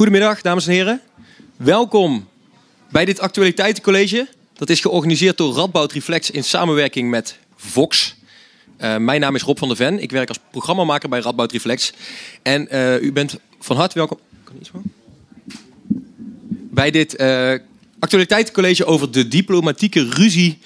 [0.00, 1.00] Goedemiddag, dames en heren.
[1.56, 2.28] Welkom
[2.90, 4.28] bij dit actualiteitencollege.
[4.54, 8.16] Dat is georganiseerd door Radboud Reflex in samenwerking met Vox.
[8.78, 10.02] Uh, mijn naam is Rob van der Ven.
[10.02, 11.92] Ik werk als programmamaker bij Radboud Reflex.
[12.42, 14.18] En uh, u bent van harte welkom.
[16.70, 17.54] Bij dit uh,
[17.98, 20.58] actualiteitencollege over de diplomatieke ruzie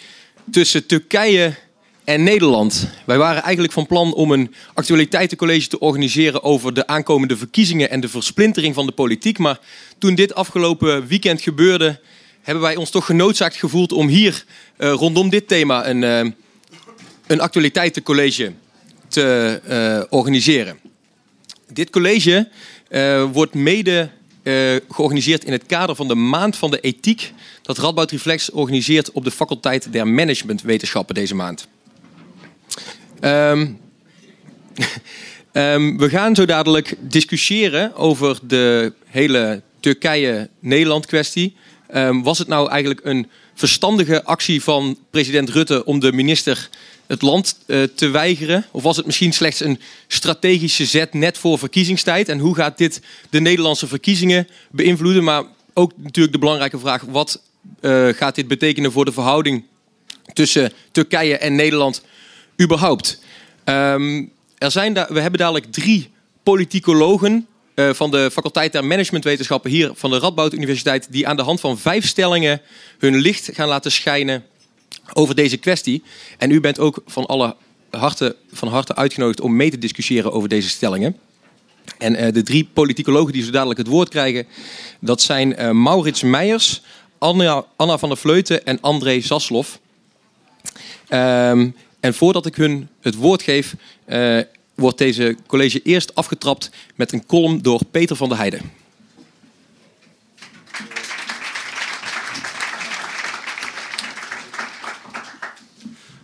[0.50, 1.54] tussen Turkije
[2.04, 2.88] en Nederland.
[3.06, 8.00] Wij waren eigenlijk van plan om een actualiteitencollege te organiseren over de aankomende verkiezingen en
[8.00, 9.38] de versplintering van de politiek.
[9.38, 9.58] Maar
[9.98, 12.00] toen dit afgelopen weekend gebeurde,
[12.42, 14.44] hebben wij ons toch genoodzaakt gevoeld om hier
[14.78, 16.32] uh, rondom dit thema een, uh,
[17.26, 18.52] een actualiteitencollege
[19.08, 20.78] te uh, organiseren.
[21.72, 22.48] Dit college
[23.32, 24.10] wordt mede
[24.90, 29.24] georganiseerd in het kader van de Maand van de Ethiek dat Radboud Reflex organiseert op
[29.24, 31.68] de faculteit der Managementwetenschappen deze maand.
[33.20, 33.78] Um,
[36.02, 41.56] we gaan zo dadelijk discussiëren over de hele Turkije-Nederland kwestie.
[41.94, 46.68] Um, was het nou eigenlijk een verstandige actie van president Rutte om de minister
[47.06, 48.66] het land uh, te weigeren?
[48.70, 52.28] Of was het misschien slechts een strategische zet net voor verkiezingstijd?
[52.28, 55.24] En hoe gaat dit de Nederlandse verkiezingen beïnvloeden?
[55.24, 57.42] Maar ook natuurlijk de belangrijke vraag: wat
[57.80, 59.64] uh, gaat dit betekenen voor de verhouding
[60.32, 62.02] tussen Turkije en Nederland
[62.62, 63.20] überhaupt.
[63.64, 66.10] Um, er zijn we hebben dadelijk drie
[66.42, 71.42] politicologen uh, van de faculteit der managementwetenschappen hier van de Radboud Universiteit, die aan de
[71.42, 72.60] hand van vijf stellingen
[72.98, 74.44] hun licht gaan laten schijnen
[75.12, 76.02] over deze kwestie.
[76.38, 77.56] En u bent ook van alle
[77.90, 81.16] harte, van harte uitgenodigd om mee te discussiëren over deze stellingen.
[81.98, 84.46] En uh, de drie politicologen die zo dadelijk het woord krijgen,
[85.00, 86.82] dat zijn uh, Maurits Meijers,
[87.18, 89.78] Anna, Anna van der Vleuten en André Zasloff.
[91.08, 93.74] Um, en voordat ik hun het woord geef,
[94.08, 94.40] uh,
[94.74, 98.60] wordt deze college eerst afgetrapt met een column door Peter van der Heijden.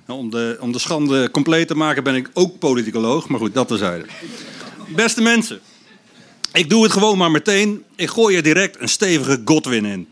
[0.06, 3.54] Nou, om, de, om de schande compleet te maken ben ik ook politicoloog, maar goed,
[3.54, 4.06] dat terzijde.
[4.88, 5.60] Beste mensen,
[6.52, 7.84] ik doe het gewoon maar meteen.
[7.96, 10.08] Ik gooi er direct een stevige Godwin in.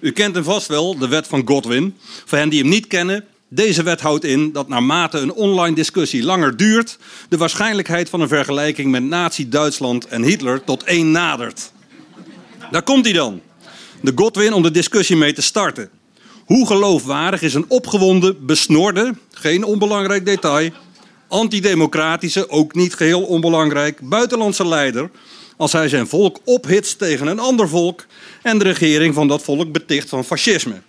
[0.00, 1.96] U kent hem vast wel, de wet van Godwin.
[2.24, 6.22] Voor hen die hem niet kennen, deze wet houdt in dat naarmate een online discussie
[6.22, 6.98] langer duurt,
[7.28, 11.72] de waarschijnlijkheid van een vergelijking met Nazi-Duitsland en Hitler tot één nadert.
[12.70, 13.40] Daar komt hij dan.
[14.00, 15.90] De Godwin om de discussie mee te starten.
[16.44, 20.70] Hoe geloofwaardig is een opgewonden, besnorde, geen onbelangrijk detail,
[21.28, 25.10] antidemocratische, ook niet geheel onbelangrijk, buitenlandse leider
[25.56, 28.06] als hij zijn volk ophitst tegen een ander volk
[28.42, 30.80] en de regering van dat volk beticht van fascisme?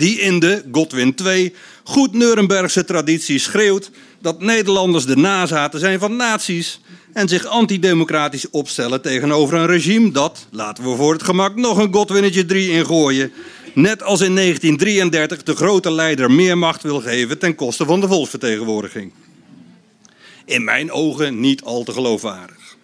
[0.00, 6.16] Die in de Godwin 2 goed Nurembergse traditie schreeuwt dat Nederlanders de nazaten zijn van
[6.16, 6.80] nazi's
[7.12, 11.92] en zich antidemocratisch opstellen tegenover een regime dat, laten we voor het gemak nog een
[11.92, 13.32] Godwinnetje 3 ingooien,
[13.74, 18.08] net als in 1933 de grote leider meer macht wil geven ten koste van de
[18.08, 19.12] volksvertegenwoordiging.
[20.44, 22.76] In mijn ogen niet al te geloofwaardig.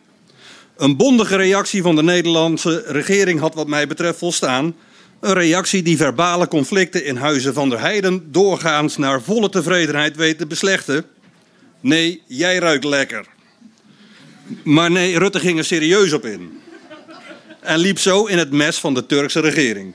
[0.76, 4.74] Een bondige reactie van de Nederlandse regering had wat mij betreft volstaan
[5.26, 10.38] een reactie die verbale conflicten in Huizen van der Heijden doorgaans naar volle tevredenheid weet
[10.38, 11.04] te beslechten.
[11.80, 13.26] Nee, jij ruikt lekker.
[14.64, 16.60] Maar nee, Rutte ging er serieus op in.
[17.60, 19.94] En liep zo in het mes van de Turkse regering.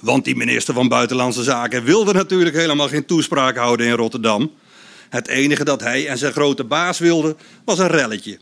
[0.00, 4.50] Want die minister van Buitenlandse Zaken wilde natuurlijk helemaal geen toespraak houden in Rotterdam.
[5.08, 8.38] Het enige dat hij en zijn grote baas wilden was een relletje.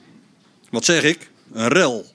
[0.70, 1.30] Wat zeg ik?
[1.53, 2.06] Een rel.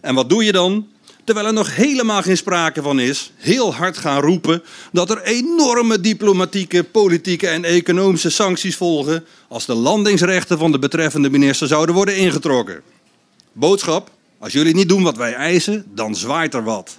[0.00, 0.88] En wat doe je dan?
[1.26, 6.00] Terwijl er nog helemaal geen sprake van is, heel hard gaan roepen dat er enorme
[6.00, 12.16] diplomatieke, politieke en economische sancties volgen als de landingsrechten van de betreffende minister zouden worden
[12.16, 12.82] ingetrokken.
[13.52, 16.98] Boodschap: als jullie niet doen wat wij eisen, dan zwaait er wat.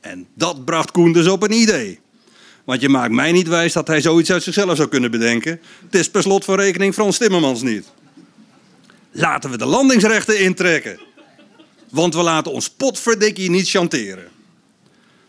[0.00, 2.00] En dat bracht Koen dus op een idee.
[2.64, 5.60] Want je maakt mij niet wijs dat hij zoiets uit zichzelf zou kunnen bedenken.
[5.84, 7.86] Het is per slot van rekening Frans Timmermans niet.
[9.10, 10.98] Laten we de landingsrechten intrekken.
[11.94, 14.28] Want we laten ons potverdikkie niet chanteren.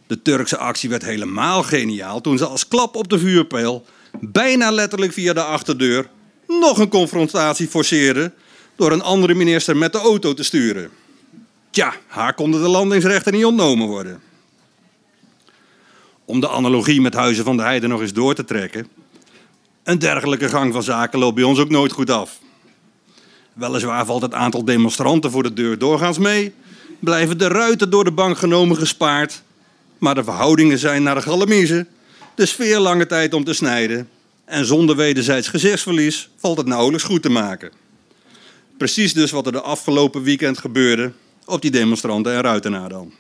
[0.08, 3.86] De Turkse actie werd helemaal geniaal toen ze als klap op de vuurpijl,
[4.20, 6.10] bijna letterlijk via de achterdeur,
[6.48, 8.34] nog een confrontatie forceerden
[8.76, 10.90] door een andere minister met de auto te sturen.
[11.70, 14.22] Tja, haar konden de landingsrechten niet ontnomen worden.
[16.26, 18.88] Om de analogie met Huizen van de Heide nog eens door te trekken.
[19.84, 22.40] Een dergelijke gang van zaken loopt bij ons ook nooit goed af.
[23.56, 26.54] Weliswaar valt het aantal demonstranten voor de deur doorgaans mee.
[27.00, 29.42] Blijven de ruiten door de bank genomen gespaard.
[29.98, 31.88] Maar de verhoudingen zijn naar de galamiezen.
[32.36, 34.10] De sfeer lange tijd om te snijden.
[34.46, 37.72] En zonder wederzijds gezichtsverlies valt het nauwelijks goed te maken.
[38.78, 41.12] Precies dus wat er de afgelopen weekend gebeurde
[41.46, 43.14] op die demonstranten en Ruitenaar dan.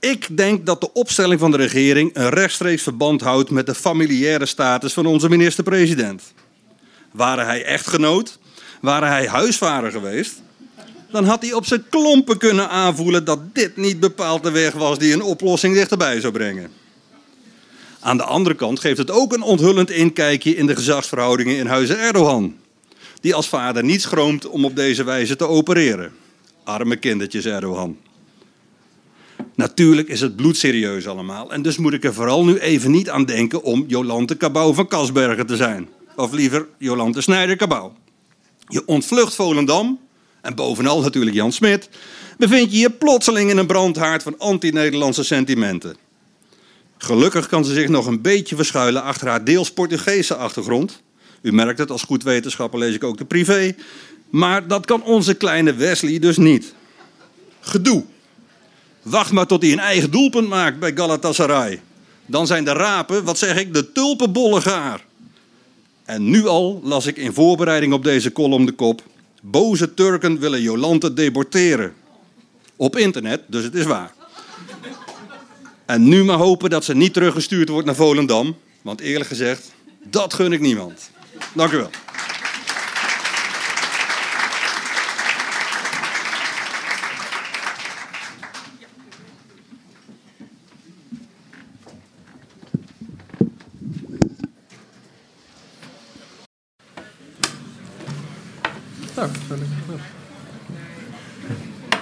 [0.00, 4.46] Ik denk dat de opstelling van de regering een rechtstreeks verband houdt met de familiaire
[4.46, 6.32] status van onze minister-president.
[7.12, 8.38] Waren hij echtgenoot,
[8.80, 10.42] waren hij huisvader geweest,
[11.10, 14.98] dan had hij op zijn klompen kunnen aanvoelen dat dit niet bepaald de weg was
[14.98, 16.70] die een oplossing dichterbij zou brengen.
[18.00, 21.98] Aan de andere kant geeft het ook een onthullend inkijkje in de gezagsverhoudingen in huizen
[21.98, 22.56] Erdogan,
[23.20, 26.12] die als vader niet schroomt om op deze wijze te opereren.
[26.64, 27.96] Arme kindertjes Erdogan.
[29.54, 31.52] Natuurlijk is het bloedserieus allemaal.
[31.52, 34.86] En dus moet ik er vooral nu even niet aan denken om Jolante Cabau van
[34.86, 35.88] Kasbergen te zijn.
[36.16, 37.92] Of liever Jolante Snijder Cabau.
[38.68, 40.00] Je ontvlucht Volendam,
[40.40, 41.88] en bovenal natuurlijk Jan Smit,
[42.38, 45.96] bevind je je plotseling in een brandhaard van anti-Nederlandse sentimenten.
[46.98, 51.02] Gelukkig kan ze zich nog een beetje verschuilen achter haar deels Portugese achtergrond.
[51.42, 53.74] U merkt het, als goed wetenschapper lees ik ook de privé.
[54.30, 56.74] Maar dat kan onze kleine Wesley dus niet.
[57.60, 58.04] Gedoe.
[59.02, 61.80] Wacht maar tot hij een eigen doelpunt maakt bij Galatasaray.
[62.26, 65.04] Dan zijn de rapen, wat zeg ik, de tulpenbollen gaar.
[66.10, 69.02] En nu al las ik in voorbereiding op deze column de kop...
[69.42, 71.94] Boze Turken willen Jolante deporteren.
[72.76, 74.12] Op internet, dus het is waar.
[75.86, 78.56] En nu maar hopen dat ze niet teruggestuurd wordt naar Volendam.
[78.82, 79.72] Want eerlijk gezegd,
[80.02, 81.10] dat gun ik niemand.
[81.54, 81.90] Dank u wel.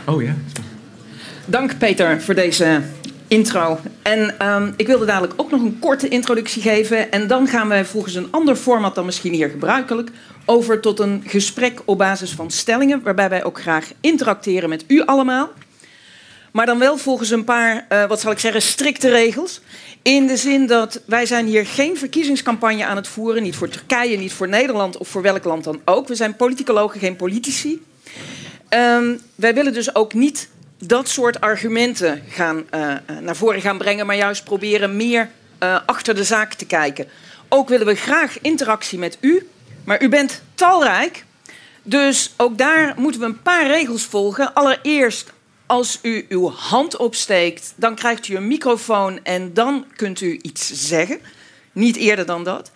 [0.08, 0.34] Oh ja.
[1.46, 2.82] Dank Peter voor deze
[3.26, 3.78] intro.
[4.02, 7.10] En um, ik wilde dadelijk ook nog een korte introductie geven.
[7.10, 10.10] En dan gaan we volgens een ander format dan misschien hier gebruikelijk
[10.44, 15.02] over tot een gesprek op basis van stellingen, waarbij wij ook graag interacteren met u
[15.04, 15.50] allemaal.
[16.52, 19.60] Maar dan wel volgens een paar, uh, wat zal ik zeggen, strikte regels.
[20.02, 23.42] In de zin dat wij zijn hier geen verkiezingscampagne aan het voeren.
[23.42, 26.08] Niet voor Turkije, niet voor Nederland of voor welk land dan ook.
[26.08, 27.82] We zijn politicologen, geen politici.
[28.70, 30.48] Um, wij willen dus ook niet
[30.78, 35.30] dat soort argumenten gaan, uh, naar voren gaan brengen, maar juist proberen meer
[35.62, 37.08] uh, achter de zaak te kijken.
[37.48, 39.48] Ook willen we graag interactie met u,
[39.84, 41.24] maar u bent talrijk.
[41.82, 44.54] Dus ook daar moeten we een paar regels volgen.
[44.54, 45.32] Allereerst,
[45.66, 50.88] als u uw hand opsteekt, dan krijgt u een microfoon en dan kunt u iets
[50.88, 51.20] zeggen.
[51.72, 52.70] Niet eerder dan dat.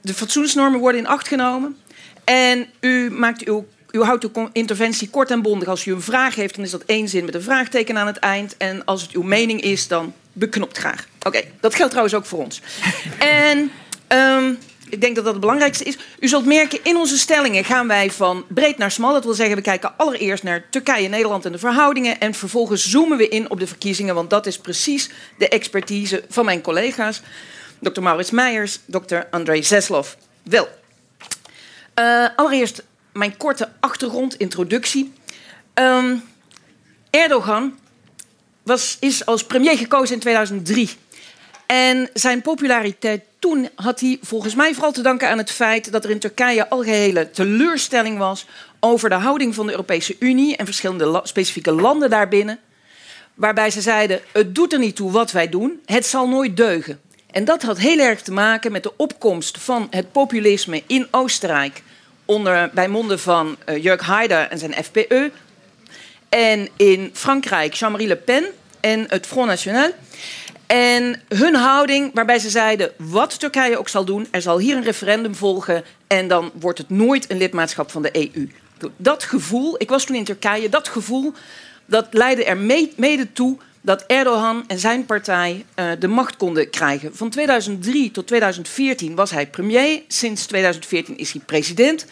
[0.00, 1.76] De fatsoensnormen worden in acht genomen.
[2.24, 5.68] En u maakt uw u houdt uw interventie kort en bondig.
[5.68, 8.18] Als u een vraag heeft, dan is dat één zin met een vraagteken aan het
[8.18, 8.56] eind.
[8.56, 11.06] En als het uw mening is, dan beknopt graag.
[11.22, 12.60] Oké, dat geldt trouwens ook voor ons.
[13.18, 13.70] en
[14.08, 14.58] um,
[14.88, 15.98] ik denk dat dat het belangrijkste is.
[16.20, 19.12] U zult merken, in onze stellingen gaan wij van breed naar smal.
[19.12, 22.20] Dat wil zeggen, we kijken allereerst naar Turkije, Nederland en de verhoudingen.
[22.20, 24.14] En vervolgens zoomen we in op de verkiezingen.
[24.14, 27.22] Want dat is precies de expertise van mijn collega's.
[27.80, 28.00] Dr.
[28.00, 29.16] Maurits Meijers, Dr.
[29.30, 30.08] André Zeslov.
[30.42, 30.68] Wel,
[31.98, 35.12] uh, allereerst mijn korte achtergrondintroductie.
[35.74, 36.22] Um,
[37.10, 37.78] Erdogan
[38.62, 40.90] was, is als premier gekozen in 2003.
[41.66, 46.04] En zijn populariteit toen had hij volgens mij vooral te danken aan het feit dat
[46.04, 48.46] er in Turkije algehele teleurstelling was
[48.80, 52.58] over de houding van de Europese Unie en verschillende specifieke landen daarbinnen.
[53.34, 57.00] Waarbij ze zeiden: het doet er niet toe wat wij doen, het zal nooit deugen.
[57.30, 61.82] En dat had heel erg te maken met de opkomst van het populisme in Oostenrijk
[62.32, 65.30] onder, bij monden van uh, Jörg Haider en zijn FPE.
[66.28, 68.44] En in Frankrijk Jean-Marie Le Pen
[68.80, 69.90] en het Front National.
[70.66, 74.82] En hun houding, waarbij ze zeiden: wat Turkije ook zal doen, er zal hier een
[74.82, 78.48] referendum volgen en dan wordt het nooit een lidmaatschap van de EU.
[78.96, 81.32] Dat gevoel, ik was toen in Turkije, dat gevoel,
[81.86, 82.56] dat leidde er
[82.96, 87.16] mede toe dat Erdogan en zijn partij uh, de macht konden krijgen.
[87.16, 90.02] Van 2003 tot 2014 was hij premier.
[90.08, 92.06] Sinds 2014 is hij president.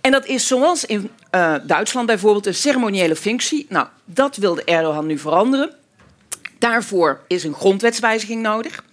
[0.00, 3.66] En dat is zoals in uh, Duitsland bijvoorbeeld een ceremoniële functie.
[3.68, 5.74] Nou, dat wilde Erdogan nu veranderen.
[6.58, 8.84] Daarvoor is een grondwetswijziging nodig.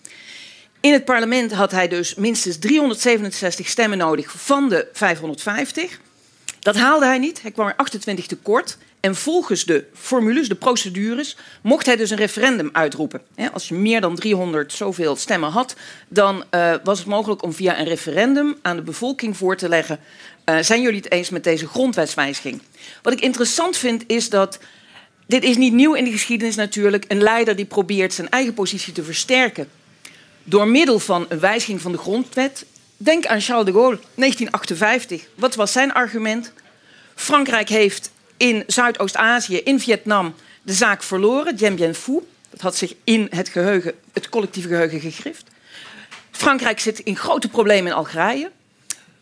[0.79, 5.99] In het parlement had hij dus minstens 367 stemmen nodig van de 550.
[6.59, 7.41] Dat haalde hij niet.
[7.41, 8.77] Hij kwam er 28 tekort.
[9.03, 13.21] En volgens de formules, de procedures, mocht hij dus een referendum uitroepen.
[13.53, 15.75] Als je meer dan 300 zoveel stemmen had,
[16.07, 19.99] dan uh, was het mogelijk om via een referendum aan de bevolking voor te leggen:
[20.45, 22.61] uh, zijn jullie het eens met deze grondwetswijziging?
[23.01, 24.59] Wat ik interessant vind is dat.
[25.27, 27.05] Dit is niet nieuw in de geschiedenis natuurlijk.
[27.07, 29.69] Een leider die probeert zijn eigen positie te versterken
[30.43, 32.65] door middel van een wijziging van de grondwet.
[32.97, 35.27] Denk aan Charles de Gaulle, 1958.
[35.35, 36.53] Wat was zijn argument?
[37.15, 41.55] Frankrijk heeft in Zuidoost-Azië, in Vietnam, de zaak verloren.
[41.55, 42.19] Dien Bien Phu.
[42.49, 45.43] Dat had zich in het, geheugen, het collectieve geheugen gegrift.
[46.31, 48.51] Frankrijk zit in grote problemen in Algerije.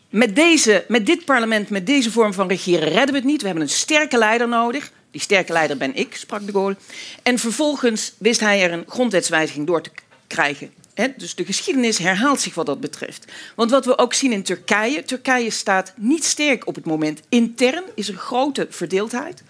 [0.08, 3.40] Met, deze, met dit parlement, met deze vorm van regeren, redden we het niet.
[3.40, 4.90] We hebben een sterke leider nodig.
[5.10, 6.76] Die sterke leider ben ik, sprak de Gaulle.
[7.22, 9.90] En vervolgens wist hij er een grondwetswijziging door te
[10.26, 10.72] krijgen.
[10.94, 13.32] Dus de geschiedenis herhaalt zich wat dat betreft.
[13.54, 17.20] Want wat we ook zien in Turkije, Turkije staat niet sterk op het moment.
[17.28, 19.42] Intern is er grote verdeeldheid.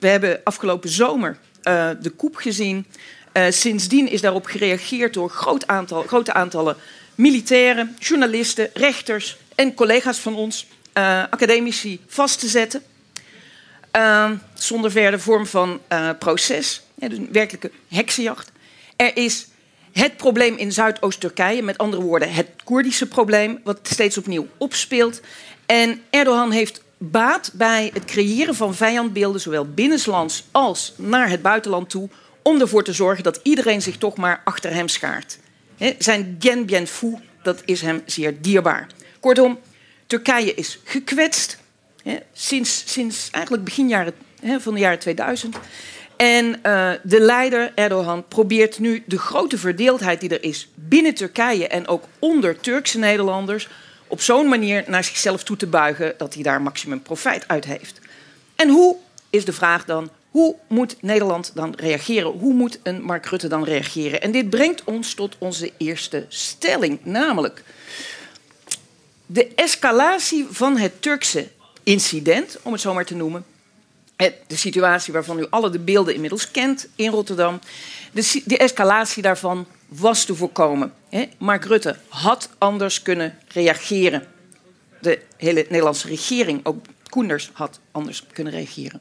[0.00, 2.86] We hebben afgelopen zomer uh, de koep gezien.
[3.32, 6.76] Uh, sindsdien is daarop gereageerd door groot aantal, grote aantallen
[7.14, 12.82] militairen, journalisten, rechters en collega's van ons, uh, academici, vast te zetten.
[14.54, 15.80] zonder verder vorm van
[16.18, 16.82] proces.
[16.94, 18.50] Dus een werkelijke heksenjacht.
[18.96, 19.46] Er is
[19.92, 25.20] het probleem in Zuidoost-Turkije, met andere woorden het Koerdische probleem, wat steeds opnieuw opspeelt.
[25.66, 31.90] En Erdogan heeft baat bij het creëren van vijandbeelden, zowel binnenlands als naar het buitenland
[31.90, 32.08] toe,
[32.42, 35.38] om ervoor te zorgen dat iedereen zich toch maar achter hem schaart.
[35.98, 36.88] zijn Dien Bien
[37.42, 38.86] dat is hem zeer dierbaar.
[39.20, 39.58] Kortom,
[40.06, 41.58] Turkije is gekwetst
[42.32, 44.14] sinds, sinds eigenlijk begin jaren,
[44.58, 45.56] van de jaren 2000.
[46.22, 51.68] En uh, de leider Erdogan probeert nu de grote verdeeldheid die er is binnen Turkije
[51.68, 53.68] en ook onder Turkse Nederlanders
[54.06, 58.00] op zo'n manier naar zichzelf toe te buigen dat hij daar maximum profijt uit heeft.
[58.56, 58.96] En hoe
[59.30, 62.30] is de vraag dan, hoe moet Nederland dan reageren?
[62.30, 64.20] Hoe moet een Mark Rutte dan reageren?
[64.20, 67.64] En dit brengt ons tot onze eerste stelling, namelijk
[69.26, 71.48] de escalatie van het Turkse
[71.82, 73.44] incident, om het zo maar te noemen.
[74.46, 77.60] De situatie waarvan u alle de beelden inmiddels kent in Rotterdam.
[78.12, 80.92] De, de escalatie daarvan was te voorkomen.
[81.38, 84.26] Mark Rutte had anders kunnen reageren.
[85.00, 89.00] De hele Nederlandse regering, ook Koenders, had anders kunnen reageren.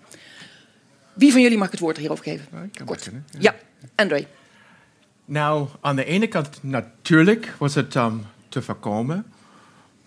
[1.13, 2.71] Wie van jullie mag het woord hierover geven?
[2.85, 3.09] Kort.
[3.39, 3.39] ja.
[3.39, 3.55] ja,
[3.95, 4.27] André.
[5.25, 9.25] Nou, aan de ene kant natuurlijk was het um, te voorkomen.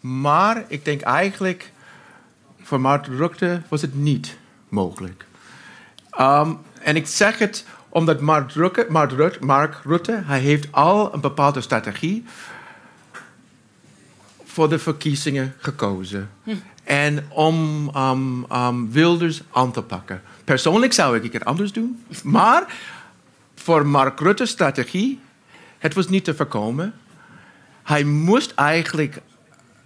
[0.01, 1.73] Maar ik denk eigenlijk
[2.63, 4.37] voor Mark Rutte was het niet
[4.75, 5.25] mogelijk.
[6.21, 11.15] Um, en ik zeg het omdat Mark Rutte, Mark Rutte, Mark Rutte hij heeft al
[11.15, 12.25] een bepaalde strategie
[14.45, 16.31] voor de verkiezingen gekozen.
[16.43, 16.55] Hm.
[16.85, 20.23] En om um, um, Wilders aan te pakken.
[20.45, 22.05] Persoonlijk zou ik het anders doen.
[22.23, 22.75] Maar
[23.55, 25.21] voor Mark Rutte's strategie,
[25.79, 26.95] het was niet te voorkomen.
[27.83, 29.21] Hij moest eigenlijk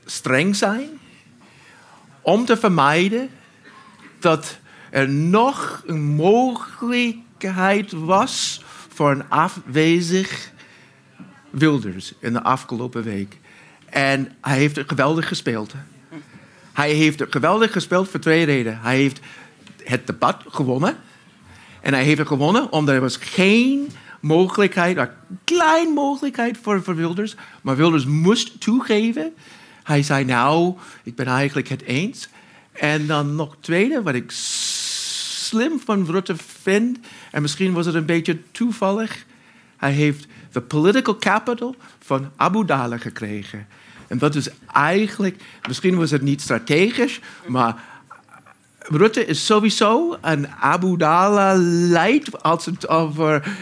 [0.04, 0.88] streng zijn
[2.21, 3.30] om te vermijden
[4.18, 4.59] dat
[4.90, 10.50] er nog een mogelijkheid was voor een afwezig
[11.50, 13.38] Wilders in de afgelopen week.
[13.85, 15.75] En hij heeft het geweldig gespeeld.
[16.73, 18.80] Hij heeft het geweldig gespeeld voor twee redenen.
[18.80, 19.21] Hij heeft
[19.85, 20.97] het debat gewonnen.
[21.80, 23.90] En hij heeft het gewonnen omdat er was geen
[24.21, 25.09] mogelijkheid, een
[25.45, 27.35] klein mogelijkheid voor, voor Wilders.
[27.62, 29.35] Maar Wilders moest toegeven.
[29.83, 32.28] Hij zei, nou, ik ben eigenlijk het eens.
[32.73, 34.30] En dan nog tweede, wat ik
[35.49, 36.99] slim van Rutte vind,
[37.31, 39.25] en misschien was het een beetje toevallig,
[39.76, 43.67] hij heeft de political capital van Abu Dhabi gekregen.
[44.09, 47.83] En dat is eigenlijk, misschien was het niet strategisch, maar
[48.78, 53.57] Rutte is sowieso een Abu Dhabi leidt als het over,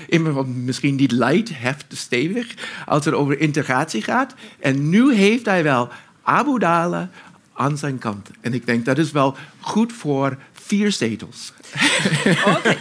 [0.45, 2.55] misschien niet leidt, heft stevig,
[2.87, 4.35] als het over integratie gaat.
[4.61, 5.89] En nu heeft hij wel
[6.23, 7.09] Abu Dhabi
[7.53, 8.31] aan zijn kant.
[8.41, 10.37] En ik denk dat is wel goed voor
[10.67, 11.53] vier zetels.
[12.57, 12.77] Oké,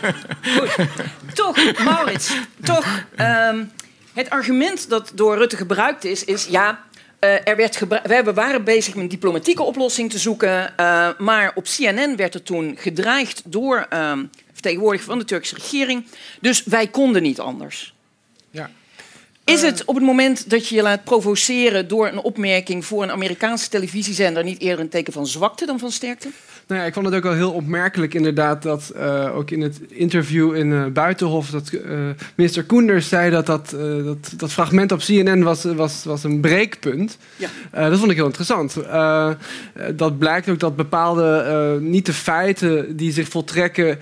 [0.58, 0.88] goed.
[1.34, 3.06] Toch, Maurits, toch.
[3.20, 3.72] Um,
[4.13, 6.84] het argument dat door Rutte gebruikt is, is ja.
[7.20, 7.80] Uh, er werd
[8.24, 10.74] we waren bezig met een diplomatieke oplossing te zoeken.
[10.80, 14.18] Uh, maar op CNN werd er toen gedreigd door uh,
[14.54, 16.06] vertegenwoordiger van de Turkse regering.
[16.42, 17.94] Dus wij konden niet anders.
[18.51, 18.70] Ja.
[19.44, 23.12] Is het op het moment dat je je laat provoceren door een opmerking voor een
[23.12, 26.30] Amerikaanse televisiezender niet eerder een teken van zwakte dan van sterkte?
[26.67, 29.79] Nou ja, ik vond het ook wel heel opmerkelijk inderdaad dat uh, ook in het
[29.89, 31.81] interview in uh, Buitenhof dat uh,
[32.36, 37.17] minister Koenders zei dat dat, dat dat fragment op CNN was, was, was een breekpunt.
[37.36, 37.89] Ja.
[37.89, 38.77] dat vond ik heel interessant.
[39.95, 44.00] dat blijkt ook dat bepaalde niet de feiten die zich voltrekken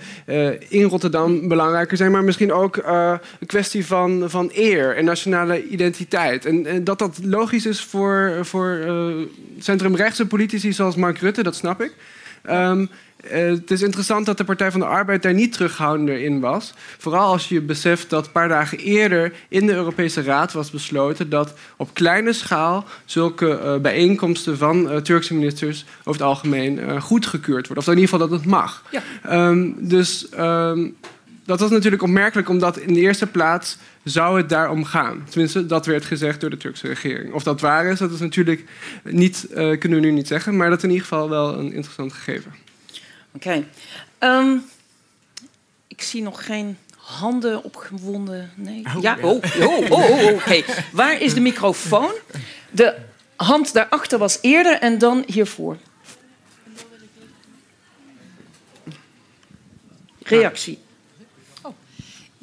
[0.68, 6.46] in Rotterdam belangrijker zijn, maar misschien ook een kwestie van, van eer en nationale identiteit.
[6.46, 8.78] En, en dat dat logisch is voor, voor
[9.58, 11.92] centrumrechtse politici zoals Mark Rutte, dat snap ik.
[12.50, 12.88] Um,
[13.30, 16.74] eh, het is interessant dat de Partij van de Arbeid daar niet terughoudender in was.
[16.98, 21.28] Vooral als je beseft dat een paar dagen eerder in de Europese Raad was besloten
[21.28, 27.66] dat op kleine schaal zulke uh, bijeenkomsten van uh, Turkse ministers over het algemeen goedgekeurd
[27.66, 27.84] worden.
[27.84, 28.82] Of in ieder geval dat het mag.
[28.90, 29.48] Ja.
[29.48, 30.96] Um, dus um,
[31.44, 35.24] dat was natuurlijk opmerkelijk, omdat in de eerste plaats zou het daarom gaan.
[35.30, 37.32] Tenminste, dat werd gezegd door de Turkse regering.
[37.32, 38.64] Of dat waar is, dat is natuurlijk
[39.02, 41.72] niet, uh, kunnen we nu niet zeggen, maar dat is in ieder geval wel een
[41.72, 42.54] interessant gegeven.
[43.32, 43.48] Oké.
[43.48, 43.66] Okay.
[44.40, 44.62] Um,
[45.88, 48.50] ik zie nog geen handen opgewonden.
[48.54, 48.82] Nee.
[48.96, 50.32] Oh, ja, oh, oh, oh, oh oké.
[50.32, 50.64] Okay.
[50.92, 52.12] Waar is de microfoon?
[52.70, 52.96] De
[53.36, 55.76] hand daarachter was eerder en dan hiervoor.
[60.22, 60.78] Reactie.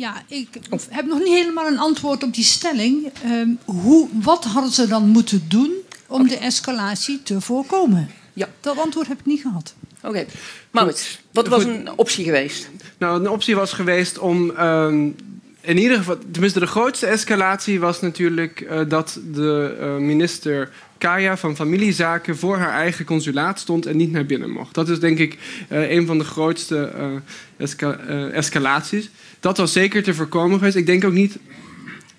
[0.01, 0.47] Ja, ik
[0.89, 3.11] heb nog niet helemaal een antwoord op die stelling.
[3.25, 5.71] Um, hoe, wat hadden ze dan moeten doen
[6.07, 6.37] om okay.
[6.37, 8.09] de escalatie te voorkomen?
[8.33, 8.47] Ja.
[8.59, 9.73] Dat antwoord heb ik niet gehad.
[9.97, 10.07] Oké.
[10.07, 10.27] Okay.
[10.71, 12.69] Maurits, wat was een optie geweest?
[12.97, 15.15] Nou, een optie was geweest om um,
[15.61, 21.37] in ieder geval, tenminste de grootste escalatie was natuurlijk uh, dat de uh, minister Kaya
[21.37, 24.73] van familiezaken voor haar eigen consulaat stond en niet naar binnen mocht.
[24.73, 25.37] Dat is denk ik
[25.69, 26.91] uh, een van de grootste
[27.57, 27.97] esca
[28.31, 29.09] escalaties.
[29.39, 30.75] Dat was zeker te voorkomen geweest.
[30.75, 31.37] Ik denk ook niet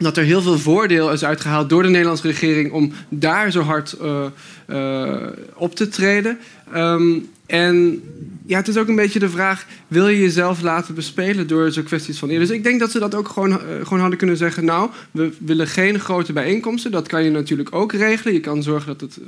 [0.03, 3.97] dat er heel veel voordeel is uitgehaald door de Nederlandse regering om daar zo hard
[4.03, 4.25] uh,
[4.69, 6.39] uh, op te treden.
[6.77, 8.03] Um, en
[8.47, 11.83] ja, het is ook een beetje de vraag: wil je jezelf laten bespelen door zo'n
[11.83, 12.47] kwesties van eerder?
[12.47, 14.65] Dus ik denk dat ze dat ook gewoon, uh, gewoon hadden kunnen zeggen.
[14.65, 16.91] Nou, we willen geen grote bijeenkomsten.
[16.91, 18.35] Dat kan je natuurlijk ook regelen.
[18.35, 19.19] Je kan zorgen dat het,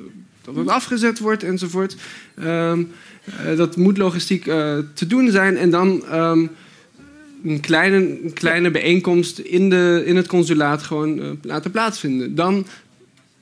[0.42, 1.96] dat het afgezet wordt enzovoort.
[2.44, 2.90] Um,
[3.56, 4.44] dat moet logistiek
[4.94, 5.56] te doen zijn.
[5.56, 6.04] En dan.
[6.12, 6.50] Um,
[7.44, 12.34] een kleine, een kleine bijeenkomst in, de, in het consulaat gewoon uh, laten plaatsvinden.
[12.34, 12.66] Dan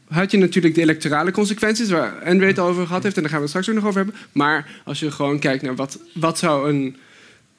[0.08, 3.40] had je natuurlijk de electorale consequenties, waar Andre het over gehad heeft, en daar gaan
[3.40, 4.20] we het straks ook nog over hebben.
[4.32, 6.96] Maar als je gewoon kijkt naar wat, wat zou een,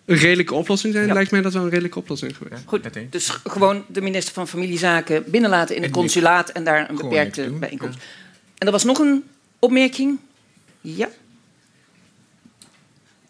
[0.06, 1.14] een redelijke oplossing zijn, ja.
[1.14, 2.64] lijkt mij dat wel een redelijke oplossing geweest.
[2.66, 7.52] Goed, dus gewoon de minister van Familiezaken binnenlaten in het consulaat en daar een beperkte
[7.60, 8.00] bijeenkomst.
[8.58, 9.24] En er was nog een
[9.60, 10.20] opmerking.
[10.82, 11.10] Ja.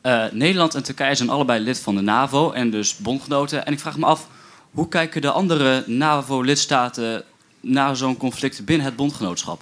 [0.03, 3.65] Uh, Nederland en Turkije zijn allebei lid van de NAVO en dus bondgenoten.
[3.65, 4.27] En ik vraag me af,
[4.71, 7.23] hoe kijken de andere NAVO-lidstaten
[7.59, 9.61] naar zo'n conflict binnen het bondgenootschap?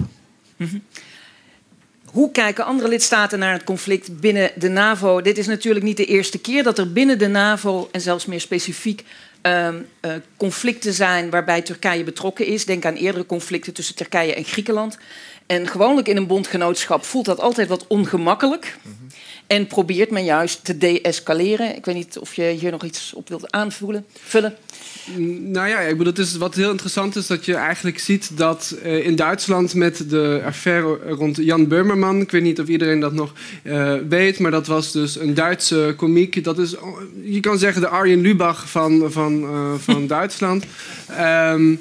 [0.58, 0.84] -hmm.
[2.06, 5.22] Hoe kijken andere lidstaten naar het conflict binnen de NAVO?
[5.22, 8.42] Dit is natuurlijk niet de eerste keer dat er binnen de NAVO en zelfs meer
[8.42, 9.06] specifiek
[9.42, 12.66] um, uh, conflicten zijn waarbij Turkije betrokken is.
[12.66, 14.98] Denk aan eerdere conflicten tussen Turkije en Griekenland.
[15.52, 18.78] En gewoonlijk in een bondgenootschap voelt dat altijd wat ongemakkelijk.
[18.82, 19.08] Mm -hmm.
[19.48, 21.76] En probeert men juist te deescaleren.
[21.76, 24.06] Ik weet niet of je hier nog iets op wilt aanvullen.
[24.24, 24.56] Vullen.
[25.40, 28.76] Nou ja, ik bedoel, het is, wat heel interessant is dat je eigenlijk ziet dat
[28.84, 33.14] uh, in Duitsland met de affaire rond Jan Böhmermann, ik weet niet of iedereen dat
[33.14, 33.34] nog
[33.64, 36.44] uh, weet, maar dat was dus een Duitse komiek.
[36.44, 36.76] Dat is,
[37.24, 40.66] je kan zeggen, de Arjen Lubach van, van, uh, van Duitsland.
[41.20, 41.80] Um,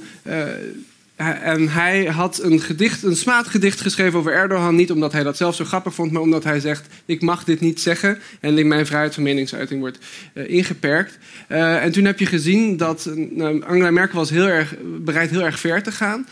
[1.21, 4.75] en hij had een, gedicht, een smaadgedicht geschreven over Erdogan.
[4.75, 7.61] Niet omdat hij dat zelf zo grappig vond, maar omdat hij zegt: Ik mag dit
[7.61, 8.19] niet zeggen.
[8.41, 9.99] En mijn vrijheid van meningsuiting wordt
[10.35, 11.19] uh, ingeperkt.
[11.49, 15.45] Uh, en toen heb je gezien dat uh, Angela Merkel was heel erg, bereid heel
[15.45, 16.27] erg ver te gaan.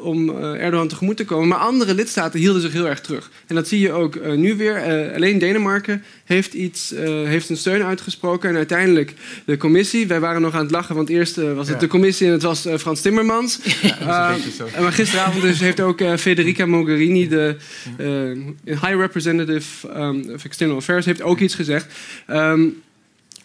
[0.00, 1.48] om Erdogan tegemoet te komen.
[1.48, 3.30] Maar andere lidstaten hielden zich heel erg terug.
[3.46, 4.82] En dat zie je ook nu weer.
[5.14, 8.48] alleen Denemarken heeft, iets, heeft een steun uitgesproken.
[8.48, 9.14] En uiteindelijk
[9.44, 10.06] de commissie.
[10.06, 11.80] Wij waren nog aan het lachen, want eerst was het ja.
[11.80, 13.58] de commissie en het was Frans Timmermans.
[14.00, 14.34] Uh,
[14.80, 17.56] maar gisteravond dus heeft ook uh, Federica Mogherini, de
[17.98, 21.86] uh, High Representative um, of External Affairs, heeft ook iets gezegd.
[22.30, 22.82] Um,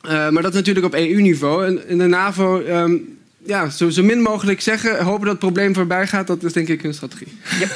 [0.02, 1.66] maar dat natuurlijk op EU-niveau.
[1.66, 5.74] En in de NAVO, um, ja, zo, zo, min mogelijk zeggen, hopen dat het probleem
[5.74, 7.28] voorbij gaat, dat is denk ik hun strategie.
[7.60, 7.68] Ja.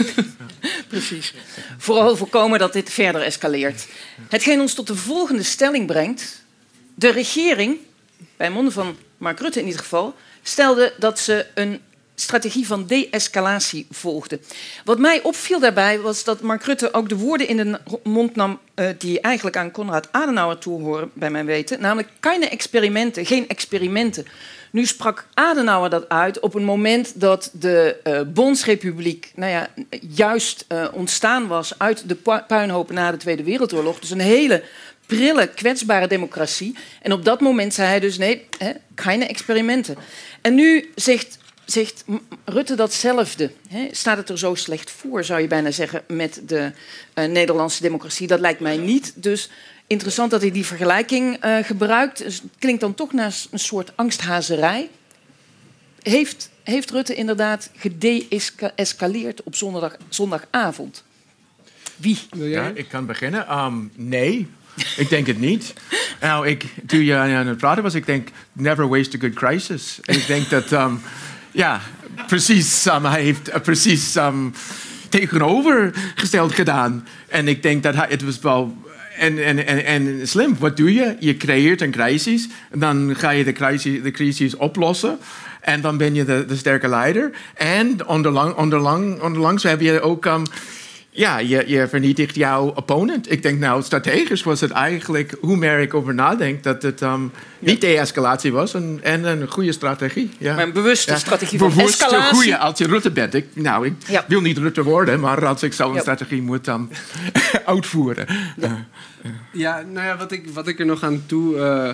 [0.87, 1.33] Precies.
[1.77, 3.87] Vooral voorkomen dat dit verder escaleert.
[4.29, 6.43] Hetgeen ons tot de volgende stelling brengt.
[6.95, 7.77] De regering,
[8.37, 11.81] bij monden van Mark Rutte in ieder geval, stelde dat ze een
[12.19, 14.39] strategie van de-escalatie volgde.
[14.85, 18.59] Wat mij opviel daarbij was dat Mark Rutte ook de woorden in de mond nam
[18.75, 24.25] uh, die eigenlijk aan Konrad Adenauer toehoren, bij mijn weten, namelijk keine experimenten, geen experimenten.
[24.71, 29.67] Nu sprak Adenauer dat uit op een moment dat de uh, Bondsrepubliek nou ja,
[30.09, 33.99] juist uh, ontstaan was uit de puinhopen na de Tweede Wereldoorlog.
[33.99, 34.63] Dus een hele
[35.05, 36.75] prille, kwetsbare democratie.
[37.01, 39.97] En op dat moment zei hij dus nee, hè, keine experimenten.
[40.41, 41.37] En nu zegt
[41.71, 42.03] zegt
[42.45, 43.51] Rutte datzelfde.
[43.69, 43.87] Hè?
[43.91, 46.71] Staat het er zo slecht voor, zou je bijna zeggen, met de
[47.15, 48.27] uh, Nederlandse democratie?
[48.27, 49.13] Dat lijkt mij niet.
[49.15, 49.49] Dus
[49.87, 52.17] interessant dat hij die vergelijking uh, gebruikt.
[52.17, 54.89] Dus het klinkt dan toch naar een soort angsthazerij.
[56.01, 61.03] Heeft, heeft Rutte inderdaad gedeescaleerd op zondag, zondagavond?
[61.95, 62.19] Wie?
[62.35, 63.57] Ja, ik kan beginnen.
[63.57, 64.47] Um, nee.
[64.97, 65.73] Ik denk het niet.
[66.21, 69.99] Nou, ik, toen je aan het praten was, ik denk, never waste a good crisis.
[70.03, 71.01] Ik denk dat, um,
[71.57, 71.81] ja,
[72.27, 74.53] precies, um, hij heeft uh, precies um,
[75.09, 77.07] tegenovergesteld gedaan.
[77.27, 78.77] En ik denk dat hij, het was wel
[79.17, 81.15] en, en, en, en slim, wat doe je?
[81.19, 82.47] Je creëert een crisis.
[82.73, 85.17] Dan ga je de crisis, de crisis oplossen.
[85.61, 87.31] En dan ben je de, de sterke leider.
[87.53, 90.25] En onderlang, onderlang, onderlangs heb je ook...
[90.25, 90.43] Um,
[91.17, 93.31] ja, je, je vernietigt jouw opponent.
[93.31, 97.31] Ik denk nou, strategisch was het eigenlijk, hoe meer ik over nadenk, dat het um,
[97.59, 100.29] niet de-escalatie was en, en een goede strategie.
[100.37, 100.55] Ja.
[100.55, 101.17] Maar een bewuste Ja.
[101.17, 102.35] strategie van Bewust een escalatie.
[102.35, 103.33] goede, als je Rutte bent.
[103.33, 104.25] Ik, nou, ik Ja.
[104.27, 106.01] wil niet Rutte worden, maar als ik zo een Ja.
[106.01, 106.89] strategie moet um,
[107.65, 108.25] uitvoeren.
[108.63, 108.71] Uh,
[109.51, 111.89] Ja, nou ja, wat ik, wat ik er nog aan toe eh,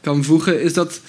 [0.00, 1.00] kan voegen is dat.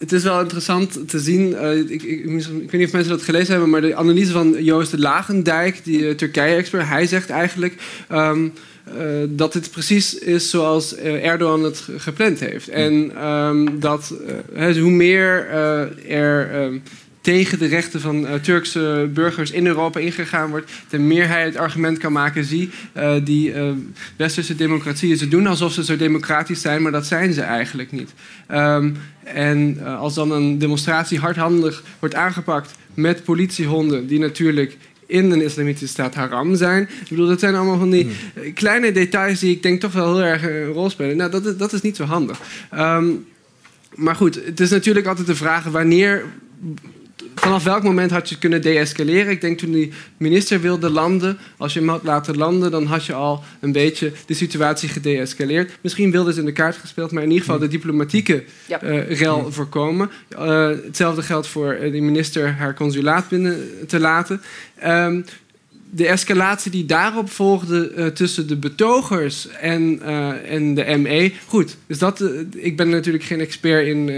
[0.00, 1.54] Het is wel interessant te zien.
[1.56, 2.24] eh, ik, ik, ik
[2.70, 6.08] weet niet of mensen dat gelezen hebben, maar de analyse van Joost de Lagendijk, die
[6.08, 7.74] eh, Turkije-expert, hij zegt eigenlijk
[8.08, 8.48] ehm,
[8.84, 12.68] eh, dat het precies is zoals Erdogan het ge- gepland heeft.
[12.68, 14.14] En ehm, dat
[14.56, 15.48] hoe meer
[16.08, 16.78] er ehm,
[17.20, 21.98] tegen de rechten van eh, Turkse burgers in Europa ingegaan wordt, meer hij het argument
[21.98, 23.70] kan maken, zie, eh, die eh,
[24.16, 28.10] westerse democratieën, ze doen alsof ze zo democratisch zijn, maar dat zijn ze eigenlijk niet.
[28.46, 28.90] Ehm,
[29.24, 35.88] en als dan een demonstratie hardhandig wordt aangepakt met politiehonden, die natuurlijk in een islamitische
[35.88, 36.82] staat haram zijn.
[36.82, 40.16] Ik bedoel, dat zijn allemaal van die eh, kleine details die ik denk toch wel
[40.16, 41.16] heel erg een rol spelen.
[41.16, 42.40] Nou, dat, is- dat is niet zo handig.
[42.70, 43.06] Ehm,
[43.94, 46.24] maar goed, het is natuurlijk altijd de vraag wanneer.
[47.40, 49.32] Vanaf welk moment had je kunnen deescaleren?
[49.32, 53.04] Ik denk toen die minister wilde landen, als je hem had laten landen, dan had
[53.04, 55.72] je al een beetje de situatie gedeescaleerd.
[55.80, 58.82] Misschien wilden ze in de kaart gespeeld, maar in ieder geval de diplomatieke Ja.
[58.82, 60.10] eh, rel voorkomen.
[60.28, 64.40] Eh, hetzelfde geldt voor eh, die minister haar consulaat binnen te laten.
[64.78, 65.20] Ehm,
[65.90, 71.32] de escalatie die daarop volgde eh, tussen de betogers en, eh, en de ME.
[71.46, 74.08] Goed, dus dat, eh, ik ben natuurlijk geen expert in,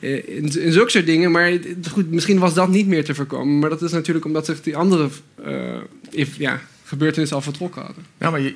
[0.00, 1.30] in, in zulke soort dingen.
[1.30, 1.52] Maar
[1.90, 3.58] goed, misschien was dat niet meer te voorkomen.
[3.58, 5.08] Maar dat is natuurlijk omdat zich die andere
[6.10, 8.06] if- ja, gebeurtenissen al vertrokken hadden.
[8.18, 8.52] nou, maar je,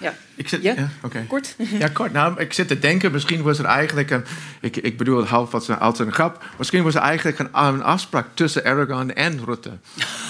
[0.00, 0.14] ja.
[0.34, 0.74] ik zit, Ja?
[0.76, 1.24] ja, oké.
[1.28, 1.56] Kort?
[1.78, 2.12] Ja, kort.
[2.12, 4.24] Nou, ik zit te denken, misschien was er eigenlijk een...
[4.60, 6.44] Ik, ik bedoel het half als een, als een grap.
[6.58, 9.70] Misschien was er eigenlijk een, een afspraak tussen Erdogan en Rutte.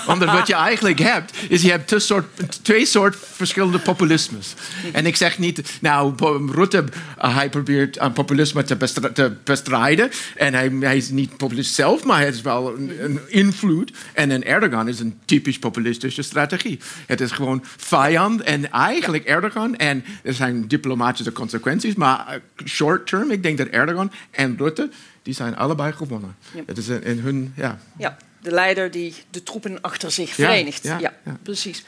[0.07, 2.25] Want wat je eigenlijk hebt, is je hebt twee soort,
[2.63, 4.55] twee soort verschillende populismes.
[4.93, 6.15] En ik zeg niet, nou,
[6.53, 6.85] Rutte,
[7.25, 8.77] uh, hij probeert uh, populisme te,
[9.13, 10.11] te bestrijden.
[10.37, 13.93] En hij, hij is niet populist zelf, maar hij is wel een, een invloed.
[14.13, 16.81] En een Erdogan is een typisch populistische strategie.
[17.07, 19.77] Het is gewoon vijand en eigenlijk Erdogan.
[19.77, 24.91] En er zijn diplomatische consequenties, maar uh, short term, ik denk dat Erdogan en Rutte,
[25.23, 26.37] die zijn allebei gewonnen.
[26.55, 26.63] Ja.
[26.67, 27.79] Het is in, in hun, ja.
[27.99, 30.83] Ja, de leider die de troepen achter zich Ja, verenigt.
[30.83, 31.39] Ja, ja, ja.
[31.43, 31.85] precies.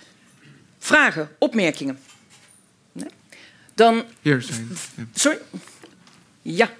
[0.78, 1.98] Vragen, opmerkingen?
[2.92, 3.08] Nee?
[3.74, 4.68] Dan, Hier zijn.
[4.96, 5.04] ja.
[5.14, 5.38] sorry?
[6.42, 6.70] Ja, Ja, ik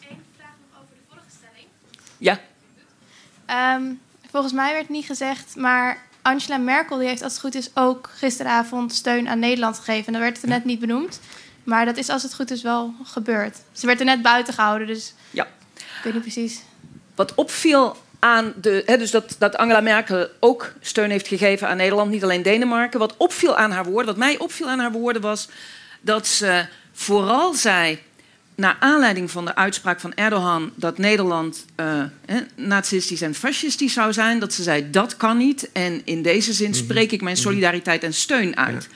[0.00, 1.68] heb één vraag nog over de vorige stelling.
[2.18, 2.40] ja.
[3.46, 3.82] Ehm,
[4.30, 8.10] volgens mij werd niet gezegd, maar Angela Merkel die heeft als het goed is ook
[8.14, 10.06] gisteravond steun aan Nederland gegeven.
[10.06, 11.20] En dat werd er net niet benoemd.
[11.64, 13.56] Maar dat is als het goed is wel gebeurd.
[13.72, 15.46] Ze werd er net buiten gehouden, dus ja.
[15.72, 16.60] ik weet niet precies.
[17.14, 18.82] Wat opviel aan de.
[18.86, 22.98] Hè, dus dat, dat Angela Merkel ook steun heeft gegeven aan Nederland, niet alleen Denemarken.
[22.98, 25.48] Wat opviel aan haar woorden, wat mij opviel aan haar woorden, was
[26.00, 27.98] dat ze vooral zei.
[28.56, 32.02] Naar aanleiding van de uitspraak van Erdogan dat Nederland eh,
[32.54, 35.72] nazistisch en fascistisch zou zijn, dat ze zei dat kan niet.
[35.72, 38.88] En in deze zin spreek ik mijn solidariteit en steun uit.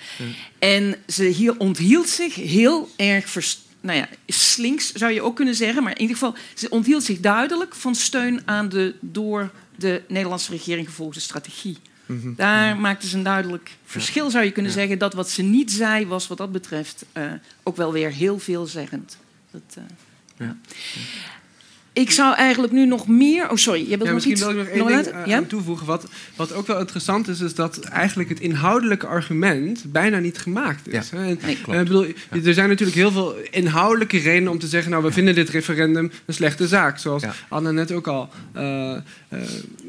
[0.58, 3.28] En ze hier onthield zich heel erg
[3.80, 7.20] nou ja, slinks zou je ook kunnen zeggen, maar in ieder geval, ze onthield zich
[7.20, 11.76] duidelijk van steun aan de door de Nederlandse regering gevolgde strategie.
[12.36, 14.98] Daar maakte ze een duidelijk verschil, zou je kunnen zeggen.
[14.98, 17.24] Dat wat ze niet zei, was wat dat betreft eh,
[17.62, 19.16] ook wel weer heel veelzeggend.
[19.50, 19.82] Dat, eh,
[20.36, 20.56] Ja.
[21.92, 23.50] Ik zou eigenlijk nu nog meer.
[23.50, 25.36] Oh, sorry, je wilt Ja, nog misschien iets wil ik nog één ding eh, Ja?
[25.36, 25.86] aan toevoegen.
[25.86, 30.88] Wat, wat ook wel interessant is, is dat eigenlijk het inhoudelijke argument bijna niet gemaakt
[30.88, 31.10] is.
[31.10, 31.16] Ja.
[31.16, 31.28] hè.
[31.28, 32.06] En, Nee, eh, ik bedoel,
[32.44, 34.90] Er zijn natuurlijk heel veel inhoudelijke redenen om te zeggen...
[34.90, 36.98] nou, we vinden dit referendum een slechte zaak.
[36.98, 37.34] Zoals Ja.
[37.48, 39.00] Anne net ook al eh, eh,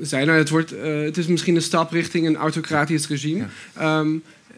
[0.01, 0.25] zei.
[0.25, 3.45] Nou, het, wordt, het is misschien een stap richting een autocratisch regime.
[3.73, 4.09] Ehm,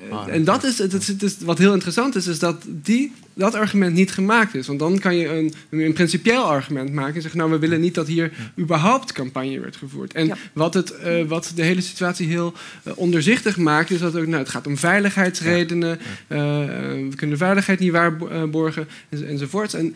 [0.10, 3.12] Ah, en dat is, het, is, het is, wat heel interessant is, is dat die,
[3.34, 4.68] dat argument niet gemaakt is.
[4.68, 7.40] Want dan kan je een, een principieel argument maken en zeggen...
[7.40, 10.14] nou, we willen niet dat hier überhaupt campagne wordt gevoerd.
[10.14, 10.38] En Ja.
[10.54, 12.54] wat, het, eh, wat de hele situatie heel
[12.84, 13.92] eh, onderzichtig maakt...
[13.92, 16.00] is dat ook, nou, het gaat om veiligheidsredenen.
[16.28, 19.74] eh, we kunnen de veiligheid niet waarborgen en, enzovoorts.
[19.74, 19.96] En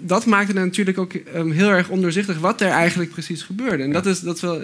[0.00, 2.38] dat maakte het natuurlijk ook eh, heel erg onderzichtig...
[2.38, 3.82] wat er eigenlijk precies gebeurde.
[3.82, 4.62] En dat is, dat is wel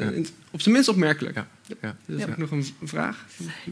[0.51, 1.37] op zijn minst opmerkelijk.
[1.83, 1.97] Ja.
[2.07, 2.29] Dus Ja.
[2.29, 3.25] ook nog een vraag.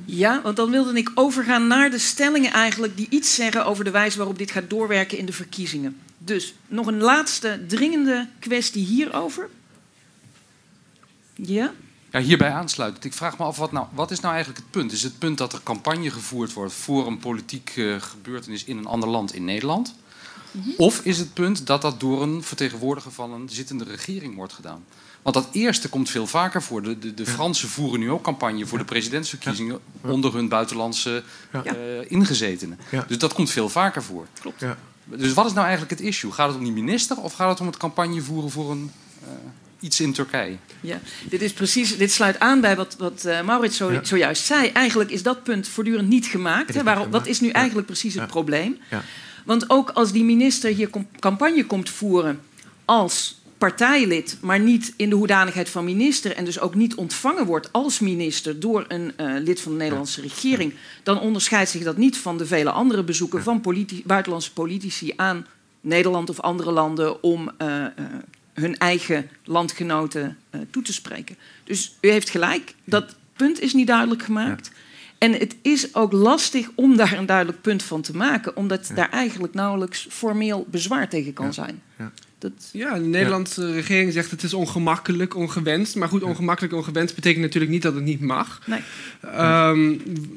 [0.05, 3.91] Ja, want dan wilde ik overgaan naar de stellingen eigenlijk die iets zeggen over de
[3.91, 5.97] wijze waarop dit gaat doorwerken in de verkiezingen.
[6.19, 9.49] Dus nog een laatste dringende kwestie hierover.
[11.35, 11.73] Ja?
[12.11, 13.05] Ja, hierbij aansluitend.
[13.05, 14.93] Ik vraag me af, wat, nou, wat is nou eigenlijk het punt?
[14.93, 18.87] Is het punt dat er campagne gevoerd wordt voor een politiek eh, gebeurtenis in een
[18.87, 19.95] ander land in Nederland?
[20.77, 24.85] Of is het punt dat dat door een vertegenwoordiger van een zittende regering wordt gedaan?
[25.25, 26.83] Want dat eerste komt veel vaker voor.
[26.83, 31.65] De, de, de Fransen voeren nu ook campagne voor de presidentsverkiezingen onder hun buitenlandse Ja.
[31.65, 31.75] eh,
[32.11, 32.79] ingezetenen.
[32.91, 33.05] Ja.
[33.09, 34.27] Dus dat komt veel vaker voor.
[34.59, 34.77] Ja.
[35.05, 36.33] Dus wat is nou eigenlijk het issue?
[36.33, 38.91] Gaat het om die minister of gaat het om het campagne voeren voor een,
[39.23, 39.29] eh,
[39.81, 40.57] iets in Turkije?
[40.81, 44.05] Ja, dit, is precies, dit sluit aan bij wat, wat eh, Maurits zo, Ja.
[44.05, 44.69] zojuist zei.
[44.69, 46.75] Eigenlijk is dat punt voortdurend niet gemaakt.
[46.75, 47.11] Hè, waarom.
[47.11, 47.53] Wat is nu Ja.
[47.55, 48.29] eigenlijk precies het Ja.
[48.29, 48.79] probleem?
[48.91, 49.03] Ja.
[49.45, 52.41] Want ook als die minister hier campagne komt voeren
[52.85, 57.73] als partijlid, maar niet in de hoedanigheid van minister en dus ook niet ontvangen wordt
[57.73, 62.17] als minister door een eh, lid van de Nederlandse regering, dan onderscheidt zich dat niet
[62.17, 65.47] van de vele andere bezoeken van politi- buitenlandse politici aan
[65.81, 67.91] Nederland of andere landen om eh, eh,
[68.53, 70.39] hun eigen landgenoten
[70.71, 71.37] toe te spreken.
[71.65, 74.71] Dus u heeft gelijk, dat punt is niet duidelijk gemaakt.
[75.19, 79.11] En het is ook lastig om daar een duidelijk punt van te maken, omdat daar
[79.11, 81.83] eigenlijk nauwelijks formeel bezwaar tegen kan zijn.
[81.99, 82.13] Ja.
[82.39, 85.97] Dat, Ja, de Nederlandse regering zegt het is ongemakkelijk, ongewenst.
[85.97, 88.61] Maar goed, ongemakkelijk, ongewenst betekent natuurlijk niet dat het niet mag.
[88.67, 88.81] nee.
[89.33, 89.93] Ehm,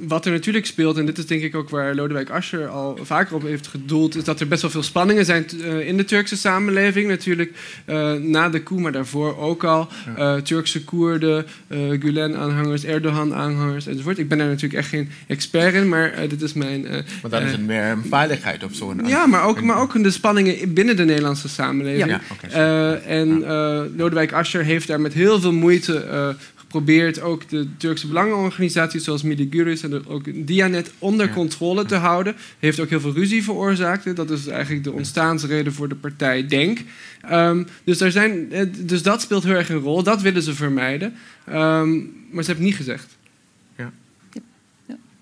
[0.08, 3.36] wat er natuurlijk speelt, en dit is denk ik ook waar Lodewijk Asscher al vaker
[3.36, 6.38] op heeft gedoeld, is dat er best wel veel spanningen zijn eh, in de Turkse
[6.38, 7.08] samenleving.
[7.08, 7.52] Natuurlijk
[7.86, 9.88] eh, na de coup, maar daarvoor ook al.
[10.18, 14.18] Eh, Turkse Koerden, eh Gulen-aanhangers, Erdogan-aanhangers enzovoort.
[14.18, 16.88] Ik ben daar natuurlijk echt geen expert in, maar dit is mijn.
[16.88, 18.94] eh, Maar dan is het meer een veiligheid of zo.
[19.06, 21.87] ja, maar ook, maar ook de spanningen binnen de Nederlandse samenleving.
[21.96, 22.22] Ja.
[22.52, 27.68] Eh, en eh, Lodewijk Asscher heeft daar met heel veel moeite eh, geprobeerd ook de
[27.78, 31.34] Turkse belangenorganisaties zoals Miligurus en de- ook Dianet onder Ja.
[31.34, 32.36] controle te houden.
[32.60, 34.16] Heeft ook heel veel ruzie veroorzaakt.
[34.16, 36.80] Dat is eigenlijk de ontstaansreden voor de partij Denk.
[37.22, 40.04] Ehm, dus, daar zijn, dus dat speelt heel erg een rol.
[40.04, 41.14] Dat willen ze vermijden.
[41.46, 41.90] Ehm,
[42.32, 43.16] maar ze hebben het niet gezegd.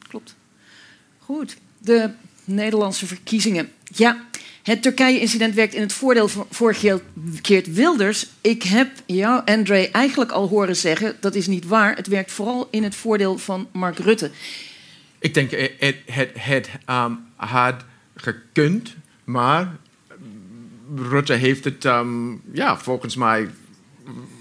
[0.08, 0.36] Klopt.
[1.19, 1.58] Goed.
[1.80, 2.10] De
[2.45, 3.69] Nederlandse verkiezingen.
[3.93, 4.23] Ja,
[4.65, 6.75] het Turkije-incident werkt in het voordeel van voor
[7.41, 8.28] Geert- Wilders.
[8.41, 11.15] Ik heb jou, André, eigenlijk al horen zeggen...
[11.19, 11.95] dat is niet waar.
[11.95, 14.32] Het werkt vooral in het voordeel van Mark Rutte.
[15.19, 17.75] Ik denk, het, het, het, het ehm, had
[18.15, 19.78] gekund, maar
[20.95, 23.49] Rutte heeft het ehm, ja, volgens mij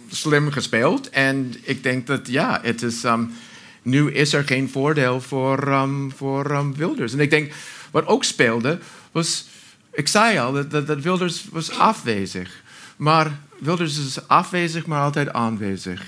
[0.09, 1.11] slim gespeeld.
[1.11, 3.25] En ik denk dat, ja, het is, ehm,
[3.83, 7.13] nu is er geen voordeel voor, voor Wilders.
[7.13, 7.53] En ik denk,
[7.91, 8.79] wat ook speelde,
[9.13, 9.47] was,
[9.95, 12.63] ik zei al, dat, dat, dat Wilders was afwezig.
[12.97, 16.03] Maar Wilders is afwezig, maar altijd aanwezig.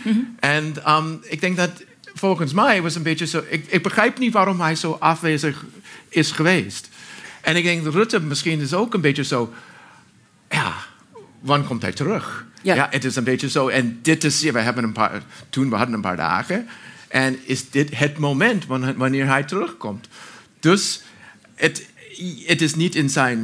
[0.40, 1.70] en ehm, ik denk dat
[2.14, 3.42] volgens mij was een beetje zo.
[3.48, 5.64] Ik, ik begrijp niet waarom hij zo afwezig
[6.08, 6.88] is geweest.
[7.40, 9.52] En ik denk dat Rutte misschien is ook een beetje zo.
[10.50, 10.74] Ja,
[11.40, 12.44] wanneer komt hij terug?
[12.62, 12.86] Ja.
[12.90, 13.68] het is een beetje zo.
[13.68, 16.68] En dit is, ja, we hebben een paar, toen we hadden een paar dagen.
[17.08, 20.08] En is dit het moment wan- wanneer hij terugkomt?
[20.60, 21.02] Dus
[21.54, 21.86] het,
[22.46, 23.40] het is niet in zijn,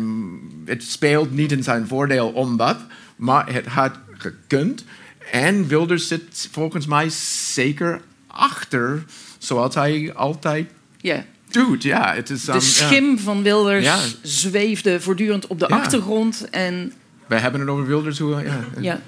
[0.65, 2.77] het speelt niet in zijn voordeel omdat,
[3.17, 4.85] maar het had gekund.
[5.33, 7.09] En Wilders zit volgens mij
[7.53, 9.05] zeker achter,
[9.39, 10.67] zoals hij altijd
[11.01, 11.83] Ja, doet.
[11.83, 12.65] Ja, het is, de um, ja.
[12.65, 13.99] schim van Wilders Ja.
[14.23, 15.77] zweefde voortdurend op de Ja.
[15.77, 16.47] achtergrond.
[16.51, 16.93] En
[17.27, 18.19] We hebben het over Wilders.
[18.19, 18.65] Hoe, ja.
[18.81, 19.01] ja,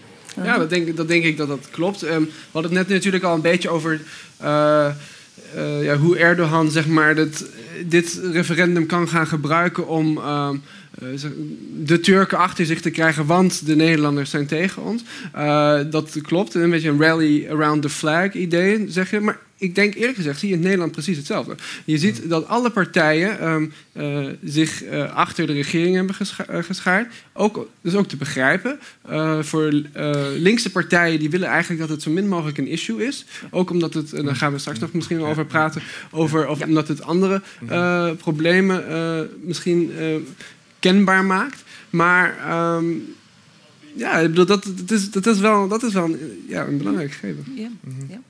[0.42, 2.02] Ja, dat denk, dat denk ik dat dat klopt.
[2.02, 4.00] Ehm, we hadden het net natuurlijk al een beetje over
[4.36, 4.86] eh,
[5.54, 7.46] eh, ja, hoe Erdogan zeg maar, dit,
[7.86, 10.60] dit referendum kan gaan gebruiken om ehm, eh,
[11.82, 15.02] de Turken achter zich te krijgen, want de Nederlanders zijn tegen ons.
[15.32, 19.20] Eh, dat klopt, een beetje een rally around the flag idee, zeg je.
[19.20, 21.54] Maar ik denk eerlijk gezegd, zie je in Nederland precies hetzelfde.
[21.84, 26.62] Je ziet dat alle partijen ehm, eh, zich eh, achter de regering hebben gescha- eh,
[26.62, 27.12] geschaard.
[27.32, 28.78] Ook, dus ook te begrijpen.
[29.08, 33.06] Eh, voor eh, linkse partijen die willen eigenlijk dat het zo min mogelijk een issue
[33.06, 33.24] is.
[33.50, 36.66] Ook omdat het, en daar gaan we straks nog misschien over praten, over, of, Ja.
[36.66, 40.06] omdat het andere eh, problemen eh, misschien eh,
[40.80, 41.62] kenbaar maakt.
[41.90, 42.86] Maar ehm,
[43.94, 46.78] ja, ik bedoel, dat, dat, is, dat is wel, dat is wel een, ja, een
[46.78, 47.44] belangrijk gegeven.
[47.54, 47.68] Ja,
[48.08, 48.20] ja.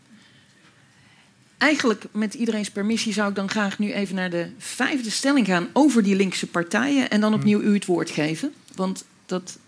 [1.58, 5.68] Eigenlijk, met iedereen's permissie, zou ik dan graag nu even naar de vijfde stelling gaan
[5.72, 7.10] over die linkse partijen.
[7.10, 8.52] En dan opnieuw u het woord geven.
[8.74, 9.58] Want dat.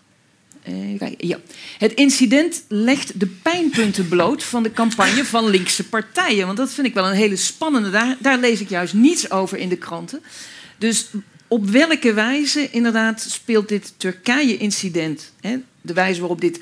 [0.63, 1.39] eh, kijk, ja.
[1.77, 6.45] Het incident legt de pijnpunten bloot van de campagne van linkse partijen.
[6.45, 7.89] Want dat vind ik wel een hele spannende.
[7.89, 10.21] Daar, daar lees ik juist niets over in de kranten.
[10.77, 11.07] Dus
[11.53, 15.31] op welke wijze inderdaad speelt dit Turkije-incident,
[15.81, 16.59] de wijze waarop dit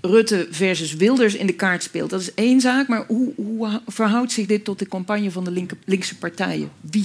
[0.00, 2.10] Rutte versus Wilders in de kaart speelt.
[2.10, 5.50] Dat is één zaak, maar hoe, hoe verhoudt zich dit tot de campagne van de
[5.50, 6.70] linker, linkse partijen?
[6.90, 7.04] Wie?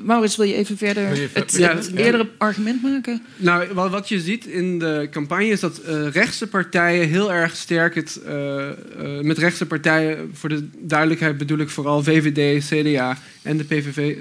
[0.00, 1.98] Maurits, wil je even verder het, Ja, het ja.
[1.98, 3.22] eerdere argument maken?
[3.36, 7.94] Nou, wat, je ziet in de campagne is dat eh, rechtse partijen heel erg sterk
[7.94, 8.20] het.
[8.26, 8.74] eh, eh,
[9.20, 14.16] met rechtse partijen, voor de duidelijkheid bedoel ik vooral VVD, CDA en de PVV.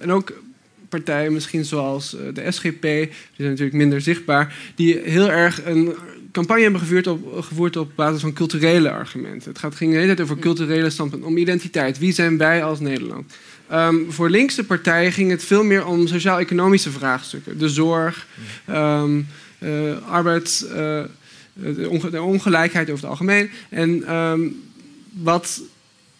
[0.00, 0.32] en ook
[0.88, 5.94] partijen misschien zoals eh, de SGP, die zijn natuurlijk minder zichtbaar, die heel erg een
[6.32, 9.48] campagne hebben gevoerd op, gevoerd op basis van culturele argumenten.
[9.50, 11.98] Het gaat, ging de hele tijd over culturele standpunten, om identiteit.
[11.98, 13.32] Wie zijn wij als Nederland?
[13.68, 17.58] Ehm, voor linkse partijen ging het veel meer om sociaal-economische vraagstukken.
[17.58, 18.26] De zorg,
[19.58, 21.02] eh, arbeids, eh,
[21.52, 23.50] de, onge- de ongelijkheid over het algemeen.
[23.68, 24.40] En ehm,
[25.12, 25.62] wat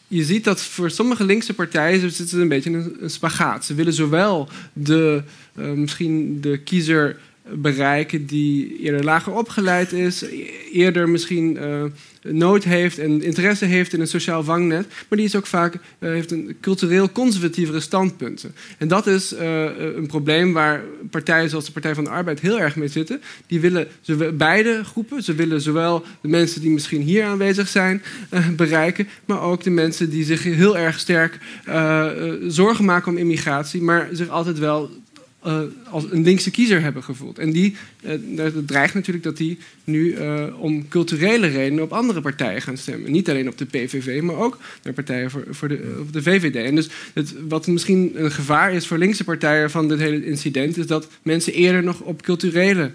[0.09, 3.65] je ziet dat voor sommige linkse partijen zitten een beetje in een, een spagaat.
[3.65, 5.23] Ze willen zowel de,
[5.55, 7.17] eh, misschien de kiezer
[7.55, 10.25] bereiken die eerder lager opgeleid is,
[10.73, 11.85] eerder misschien eh,
[12.23, 15.81] nood heeft en interesse heeft in een sociaal vangnet, maar die is ook vaak eh,
[16.11, 18.55] heeft een cultureel conservatievere standpunten.
[18.79, 19.65] En dat is eh,
[19.97, 23.21] een probleem waar partijen zoals de Partij van de Arbeid heel erg mee zitten.
[23.47, 28.03] Die willen zowel- beide groepen, ze willen zowel de mensen die misschien hier aanwezig zijn
[28.57, 31.39] bereiken, maar ook de mensen die zich heel erg sterk
[32.47, 34.91] zorgen maken om immigratie, maar zich altijd wel
[35.49, 37.39] eh, als een linkse kiezer hebben gevoeld.
[37.39, 42.21] En die, eh, dat dreigt natuurlijk dat die nu eh, om culturele redenen op andere
[42.21, 43.11] partijen gaan stemmen.
[43.13, 46.55] Niet alleen op de PVV, maar ook naar partijen voor, voor de, op de VVD.
[46.57, 50.77] En dus het, wat misschien een gevaar is voor linkse partijen van dit hele incident,
[50.77, 52.91] is dat mensen eerder nog op culturele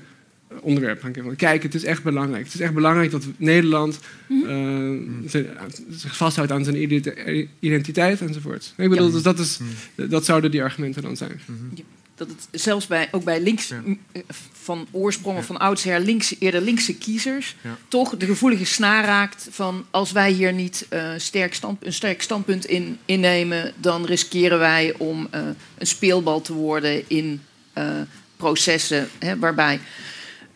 [0.61, 1.35] onderwerpen gaan kijken.
[1.35, 2.43] Kijk, het is echt belangrijk.
[2.45, 4.89] Het is echt belangrijk dat Nederland eh,
[5.25, 5.47] zijn-
[5.89, 8.73] zich vasthoudt aan zijn identi- identiteit enzovoort.
[8.77, 9.13] Ik bedoel, Ja.
[9.13, 9.59] dus dat, is,
[9.95, 11.39] dat zouden die argumenten dan zijn.
[12.27, 14.21] Dat het zelfs bij, ook bij links, eh,
[14.63, 17.55] van oorsprong of van oudsher links, eerder linkse kiezers...
[17.61, 17.77] Ja.
[17.87, 19.85] toch de gevoelige snaar raakt van...
[19.91, 23.73] als wij hier niet eh, sterk stand, een sterk standpunt in innemen...
[23.77, 25.41] dan riskeren wij om eh,
[25.77, 27.41] een speelbal te worden in
[27.73, 27.85] eh,
[28.37, 29.09] processen...
[29.19, 29.79] Hè, waarbij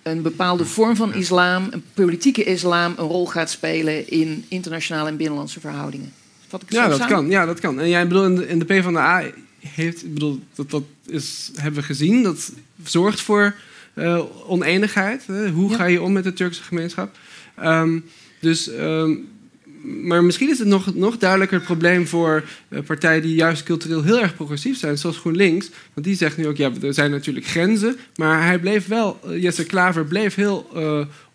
[0.04, 2.94] een bepaalde vorm van islam, een politieke islam...
[2.98, 6.14] een rol gaat spelen in internationale en binnenlandse verhoudingen.
[6.48, 7.16] Vat ik het Ja, dat samen?
[7.16, 7.30] kan.
[7.30, 7.80] Ja, dat kan.
[7.80, 9.24] En jij bedoel, in de, in de PvdA
[9.76, 12.24] heeft, ik bedoel, dat, dat is, hebben we gezien.
[12.24, 12.52] Dat
[12.84, 13.56] zorgt voor
[13.94, 15.24] eh, oneenigheid.
[15.28, 15.50] Hè?
[15.50, 15.76] Hoe Ja.
[15.78, 17.18] ga je om met de Turkse gemeenschap?
[17.56, 18.00] Ehm,
[18.40, 19.16] dus, ehm,
[19.84, 24.04] maar misschien is het nog, nog duidelijker het probleem voor eh, partijen die juist cultureel
[24.04, 25.70] heel erg progressief zijn, zoals GroenLinks.
[25.94, 27.98] Want die zegt nu ook, ja, er zijn natuurlijk grenzen.
[28.16, 30.70] Maar hij bleef wel, eh, Jesse Klaver bleef heel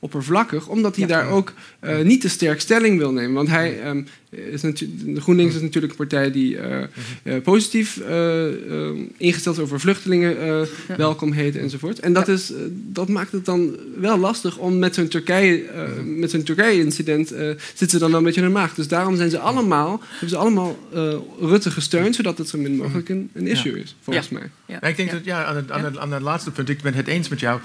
[0.03, 1.15] oppervlakkig, omdat hij Ja.
[1.15, 3.33] daar ook eh, niet te sterk stelling wil nemen.
[3.35, 6.83] Want hij ehm, is natuurlijk, de GroenLinks is natuurlijk een partij die eh,
[7.23, 12.01] eh, positief eh, eh, ingesteld is over vluchtelingen, eh, welkom heten enzovoort.
[12.01, 16.31] En dat, is, dat maakt het dan wel lastig om met zo'n Turkije, eh, met
[16.31, 18.75] zo'n Turkije-incident eh, zitten ze dan wel een beetje in de maag.
[18.75, 22.77] Dus daarom zijn ze allemaal, hebben ze allemaal eh, Rutte gesteund, zodat het zo min
[22.77, 24.51] mogelijk een, een issue is, volgens mij.
[24.67, 24.79] Ja.
[24.81, 25.15] Ja, ik denk Ja.
[25.15, 27.41] dat ja, aan, het, aan, het, aan het laatste punt, ik ben het eens met
[27.41, 27.61] jou.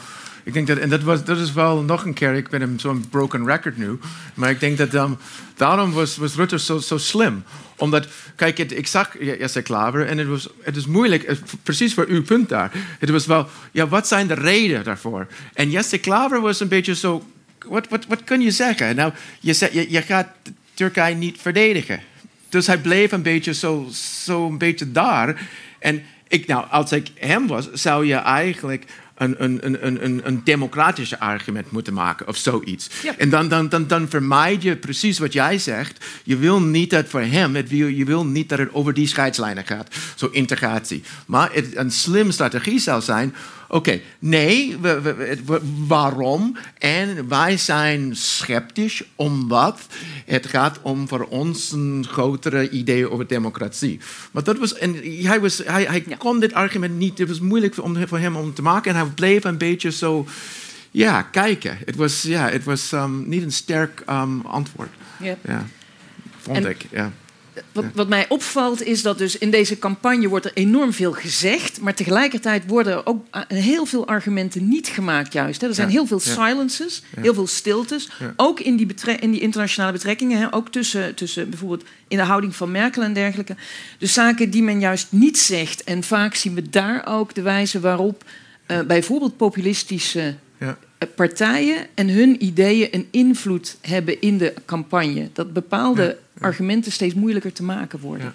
[0.47, 3.09] Ik denk dat, en dat, was, dat is wel nog een keer, ik ben zo'n
[3.09, 3.99] broken record nu.
[4.33, 5.17] Maar ik denk dat
[5.55, 7.43] daarom was, was Rutte zo, zo slim.
[7.75, 12.05] Omdat, kijk, het, ik zag Jesse Klaver en het, was, het is moeilijk, precies voor
[12.07, 12.71] uw punt daar.
[12.99, 15.27] Het was wel, ja, wat zijn de redenen daarvoor?
[15.53, 17.23] En Jesse Klaver was een beetje zo,
[17.65, 18.95] wat, wat, wat kun je zeggen?
[18.95, 20.27] Nou, je, zegt, je, je gaat
[20.73, 21.99] Turkije niet verdedigen.
[22.49, 23.87] Dus hij bleef een beetje zo,
[24.23, 25.49] zo een beetje daar.
[25.79, 28.85] En ik, nou, als ik hem was, zou je eigenlijk
[29.17, 32.89] een, een, een, een, een democratisch argument moeten maken of zoiets.
[33.03, 33.17] Ja.
[33.17, 36.05] En dan, dan, dan, dan vermijd je precies wat jij zegt.
[36.23, 39.65] Je wil niet dat voor hem, het je wil niet dat het over die scheidslijnen
[39.65, 41.03] gaat, zo integratie.
[41.25, 43.35] Maar het, een slim strategie zou zijn.
[43.69, 46.57] Oké, nee, we, we- we- we- waarom?
[46.77, 49.79] En wij zijn sceptisch omdat
[50.25, 53.99] het gaat om voor ons een grotere idee over democratie.
[54.31, 56.15] Maar dat was, en hij, was, hij, hij Ja.
[56.15, 58.91] kon dit argument niet, het was moeilijk voor, om, voor hem om te maken.
[58.91, 60.25] En hij bleef een beetje zo,
[60.91, 61.77] ja, kijken.
[61.85, 64.89] Het was, ja, het was um, niet een sterk um, antwoord.
[65.19, 65.37] Ja.
[65.47, 65.65] Ja,
[66.41, 67.11] vond En- ik, ja.
[67.71, 71.81] Wat, wat mij opvalt is dat dus in deze campagne wordt er enorm veel gezegd,
[71.81, 75.61] maar tegelijkertijd worden er ook ah, heel veel argumenten niet gemaakt juist.
[75.61, 75.67] Hè.
[75.67, 76.31] Er zijn Ja, heel veel ja.
[76.31, 78.87] silences, heel veel stiltes, ook in die,
[79.19, 80.53] in die internationale betrekkingen, hè.
[80.53, 83.55] ook tussen, tussen bijvoorbeeld in de houding van Merkel en dergelijke.
[83.97, 85.83] Dus zaken die men juist niet zegt.
[85.83, 88.23] En vaak zien we daar ook de wijze waarop
[88.67, 90.77] eh, bijvoorbeeld populistische Ja.
[90.97, 95.29] eh, partijen en hun ideeën een invloed hebben in de campagne.
[95.33, 98.33] Dat bepaalde argumenten steeds moeilijker te maken worden.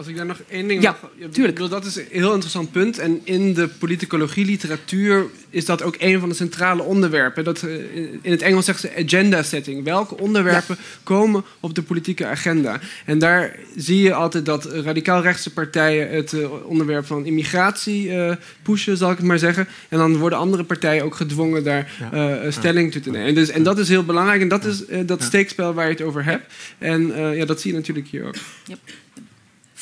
[0.00, 0.06] Ja.
[0.06, 1.54] Als ik daar nog één ding Ja, mag- tuurlijk.
[1.54, 2.98] bedoel, Dat is een heel interessant punt.
[2.98, 7.44] En in de politicologie, literatuur, is dat ook een van de centrale onderwerpen.
[7.44, 7.74] Dat, eh,
[8.22, 9.84] in het Engels zeggen ze agenda setting.
[9.84, 12.80] Welke onderwerpen komen op de politieke agenda?
[13.04, 18.36] En daar zie je altijd dat radicaal rechtse partijen het eh, onderwerp van immigratie eh,
[18.62, 19.68] pushen, zal ik het maar zeggen.
[19.88, 22.40] En dan worden andere partijen ook gedwongen daar Ja.
[22.42, 23.26] eh, stelling toe te nemen.
[23.28, 24.40] En, dus, en dat is heel belangrijk.
[24.40, 25.26] En dat is dat Ja.
[25.26, 26.52] steekspel waar je het over hebt.
[26.78, 28.34] En eh, ja, dat zie je natuurlijk hier ook.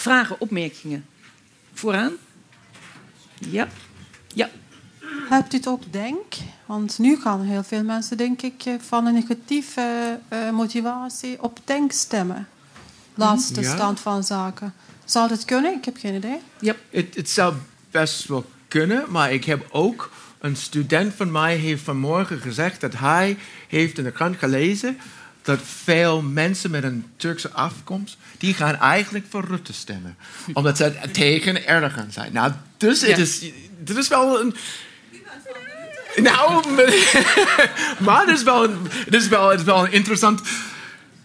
[0.09, 1.05] Vragen, opmerkingen?
[1.73, 2.13] Vooraan?
[3.39, 3.69] Ja.
[4.35, 4.51] Ja.
[5.29, 6.25] Hebt u het ook denk?
[6.67, 11.59] Want nu gaan heel veel mensen, denk ik, eh, van een negatieve eh, motivatie op
[11.65, 12.49] denk stemmen.
[13.15, 13.75] Laatste Ja.
[13.75, 14.75] stand van zaken.
[15.05, 15.75] Zou dat kunnen?
[15.75, 16.41] Ik heb geen idee.
[16.91, 17.55] Het, het zou
[17.91, 20.11] best wel kunnen, maar ik heb ook...
[20.39, 23.39] Een student van mij heeft vanmorgen gezegd dat hij
[23.69, 24.99] heeft in de krant gelezen...
[25.49, 28.17] dat veel mensen met een Turkse afkomst...
[28.39, 30.17] die gaan eigenlijk voor Rutte stemmen.
[30.53, 32.33] Omdat ze tegen Erdogan zijn.
[32.33, 33.41] Nou, dus het is,
[33.79, 34.55] dit is wel een...
[36.17, 36.65] Nou,
[38.05, 40.41] maar het is wel een, het is wel, het is wel een interessant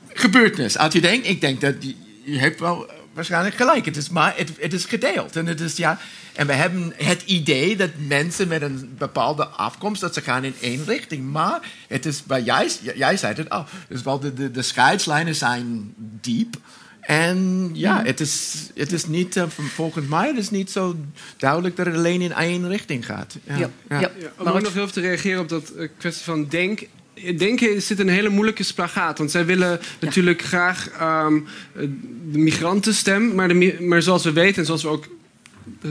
[0.08, 0.78] gebeurtenis.
[0.78, 3.86] Als je denkt, ik denk dat je, je hebt wel waarschijnlijk gelijk.
[3.86, 5.36] Het is, maar het, het is gedeeld.
[5.36, 6.00] En, het is, ja,
[6.34, 10.56] en we hebben het idee dat mensen met een bepaalde afkomst, dat ze gaan in
[10.60, 11.32] één richting.
[11.32, 15.36] Maar het is, bij jij, jij zei het al, dus wel de, de, de scheidslijnen
[15.36, 16.56] zijn diep.
[17.00, 20.96] En ja, het is, het is niet, eh, volgens mij, het is niet zo
[21.38, 23.38] duidelijk dat het alleen in één richting gaat.
[23.44, 23.70] Ja.
[23.90, 24.00] Ja.
[24.00, 26.88] Ja, om ook nog heel even te reageren op dat eh, kwestie van denk.
[27.38, 29.18] Denken zit een hele moeilijke splagaat.
[29.18, 31.82] Want zij willen natuurlijk graag ehm, eh,
[32.32, 33.36] de migrantenstem.
[33.36, 35.08] Maar, de, maar zoals we weten en zoals we ook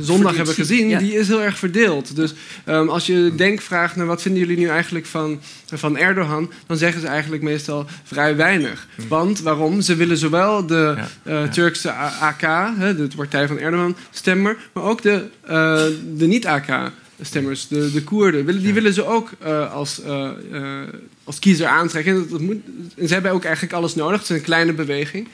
[0.00, 0.98] zondag hebben zien, gezien, ja.
[0.98, 2.16] die is heel erg verdeeld.
[2.16, 5.40] Dus ehm, als je Denk vraagt naar wat vinden jullie nu eigenlijk van,
[5.74, 8.86] van Erdogan, dan zeggen ze eigenlijk meestal vrij weinig.
[9.08, 9.80] Want waarom?
[9.80, 12.40] Ze willen zowel de Ja, eh, Turkse AK,
[12.76, 16.92] hè, de partij van Erdogan, stemmer, maar ook de, eh, de niet-AK.
[17.22, 20.88] Stemmers, de, de Koerden, willen, die willen ze ook eh, als, eh, eh,
[21.24, 22.12] als kiezer aantrekken.
[22.12, 22.56] En, dat, dat moet,
[22.96, 24.20] en ze hebben ook eigenlijk alles nodig.
[24.20, 25.28] Het is een kleine beweging.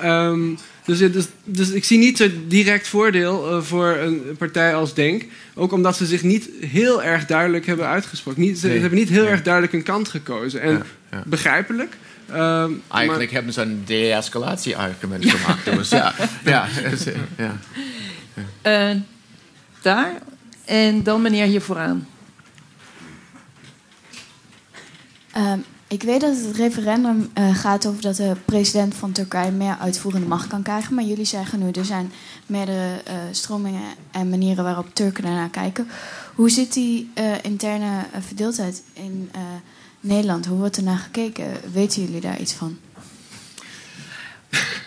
[0.00, 0.40] Ehm,
[0.84, 5.24] dus, is- dus ik zie niet zo direct voordeel voor een partij als Denk.
[5.54, 8.40] Ook omdat ze zich niet heel erg duidelijk hebben uitgesproken.
[8.40, 8.78] Niet, ze Nee.
[8.80, 9.30] hebben niet heel Ja.
[9.30, 10.60] erg duidelijk een kant gekozen.
[10.60, 11.22] En Ja, ja.
[11.26, 11.96] begrijpelijk.
[12.32, 15.64] Ehm, Eigenlijk hebben ze een de-escalatie-argument gemaakt.
[15.64, 16.14] Dus ja,
[16.44, 16.66] ja,
[17.36, 17.58] ja.
[18.62, 18.96] Eh,
[19.82, 20.12] daar.
[20.70, 22.08] En dan meneer hier vooraan.
[25.32, 25.58] Ehm,
[25.88, 30.26] ik weet dat het referendum eh, gaat over dat de president van Turkije meer uitvoerende
[30.26, 30.94] macht kan krijgen.
[30.94, 32.12] Maar jullie zeggen nu, er zijn
[32.46, 35.88] meerdere eh, stromingen en manieren waarop Turken daarnaar kijken.
[36.34, 39.40] Hoe zit die eh, interne verdeeldheid in eh,
[40.00, 40.46] Nederland?
[40.46, 41.46] Hoe wordt er naar gekeken?
[41.72, 42.78] Weten jullie daar iets van?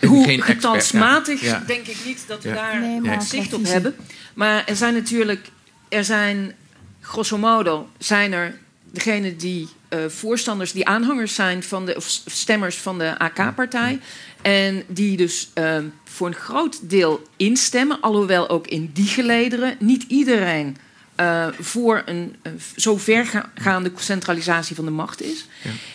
[0.00, 1.62] Hoe getalsmatig ja.
[1.66, 2.54] Denk ik niet dat we Ja.
[2.54, 3.94] daar Nee, zicht op hebben.
[4.34, 5.50] Maar er zijn natuurlijk,
[5.94, 6.54] er zijn
[7.00, 8.58] grosso modo, zijn er
[8.90, 14.00] degenen die eh, voorstanders, die aanhangers zijn van de, of stemmers van de AK-partij.
[14.42, 20.04] En die dus eh, voor een groot deel instemmen, alhoewel ook in die gelederen niet
[20.08, 20.76] iedereen
[21.14, 25.46] eh, voor een eh, zo vergaande centralisatie van de macht is.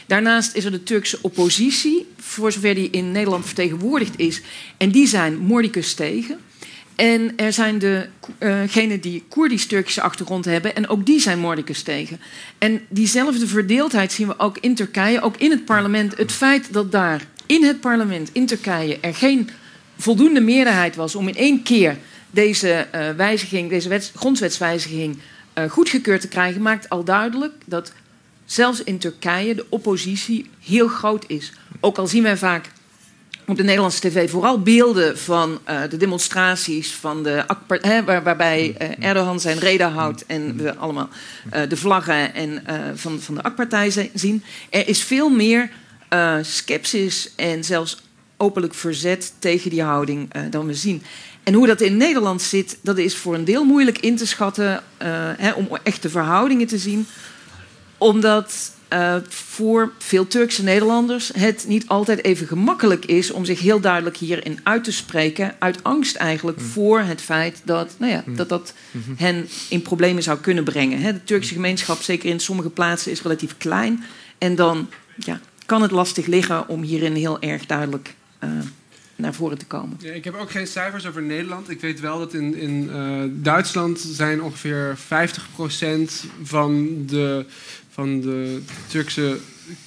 [0.05, 4.41] Daarnaast is er de Turkse oppositie, voor zover die in Nederland vertegenwoordigd is.
[4.77, 6.39] En die zijn mordicus tegen.
[6.99, 10.75] En er zijn degenen die Koerdisch-Turkische achtergrond hebben.
[10.75, 12.19] En ook die zijn mordicus tegen.
[12.57, 16.17] En diezelfde verdeeldheid zien we ook in Turkije, ook in het parlement.
[16.17, 19.49] Het feit dat daar in het parlement in Turkije er geen
[19.97, 21.97] voldoende meerderheid was om in één keer
[22.31, 25.17] deze eh, wijziging, deze wets, grondwetswijziging
[25.53, 27.93] eh, goedgekeurd te krijgen, maakt al duidelijk dat
[28.45, 31.53] zelfs in Turkije de oppositie heel groot is.
[31.79, 32.69] Ook al zien wij vaak
[33.49, 38.23] op de Nederlandse tv vooral beelden van eh, de demonstraties van de AK hè, waar,
[38.23, 41.09] waarbij eh, Erdogan zijn reden houdt en we allemaal
[41.49, 42.63] eh, de vlaggen en,
[42.95, 44.43] van, van de AK-partij zi- zien.
[44.69, 45.69] Er is veel meer
[46.41, 48.01] sceptisch en zelfs
[48.37, 51.03] openlijk verzet tegen die houding dan we zien.
[51.43, 54.83] En hoe dat in Nederland zit, dat is voor een deel moeilijk in te schatten
[55.37, 57.07] hè, om echt de verhoudingen te zien
[57.97, 63.79] omdat eh, voor veel Turkse Nederlanders het niet altijd even gemakkelijk is om zich heel
[63.79, 65.55] duidelijk hierin uit te spreken.
[65.59, 68.73] Uit angst eigenlijk voor het feit dat nou ja, dat, dat
[69.15, 71.01] hen in problemen zou kunnen brengen.
[71.01, 74.03] Hè, de Turkse gemeenschap, zeker in sommige plaatsen, is relatief klein.
[74.37, 78.49] En dan ja, kan het lastig liggen om hierin heel erg duidelijk eh,
[79.15, 79.97] naar voren te komen.
[80.01, 81.69] Ja, ik heb ook geen cijfers over Nederland.
[81.69, 85.01] Ik weet wel dat in, in eh, Duitsland zijn ongeveer 50%
[86.43, 87.45] van de,
[87.99, 89.37] van de Turkse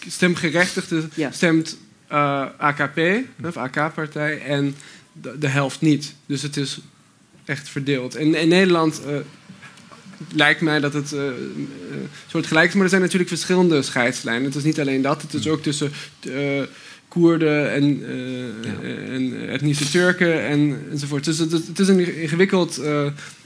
[0.09, 1.31] stemgerechtigden Ja.
[1.31, 1.77] stemt
[2.09, 3.01] eh, AKP,
[3.45, 4.41] of AK-partij.
[4.43, 4.75] En
[5.13, 6.15] de, de helft niet.
[6.27, 6.79] Dus het is
[7.45, 8.15] echt verdeeld.
[8.15, 9.15] En in Nederland eh,
[10.35, 11.21] lijkt mij dat het eh,
[12.27, 14.45] soort gelijk is, maar er zijn natuurlijk verschillende scheidslijnen.
[14.45, 15.93] Het is niet alleen dat, het is ook tussen
[17.09, 21.25] Koerden en, eh, en etnische Turken en, enzovoort.
[21.25, 22.81] Dus het, is- het is een ingewikkeld.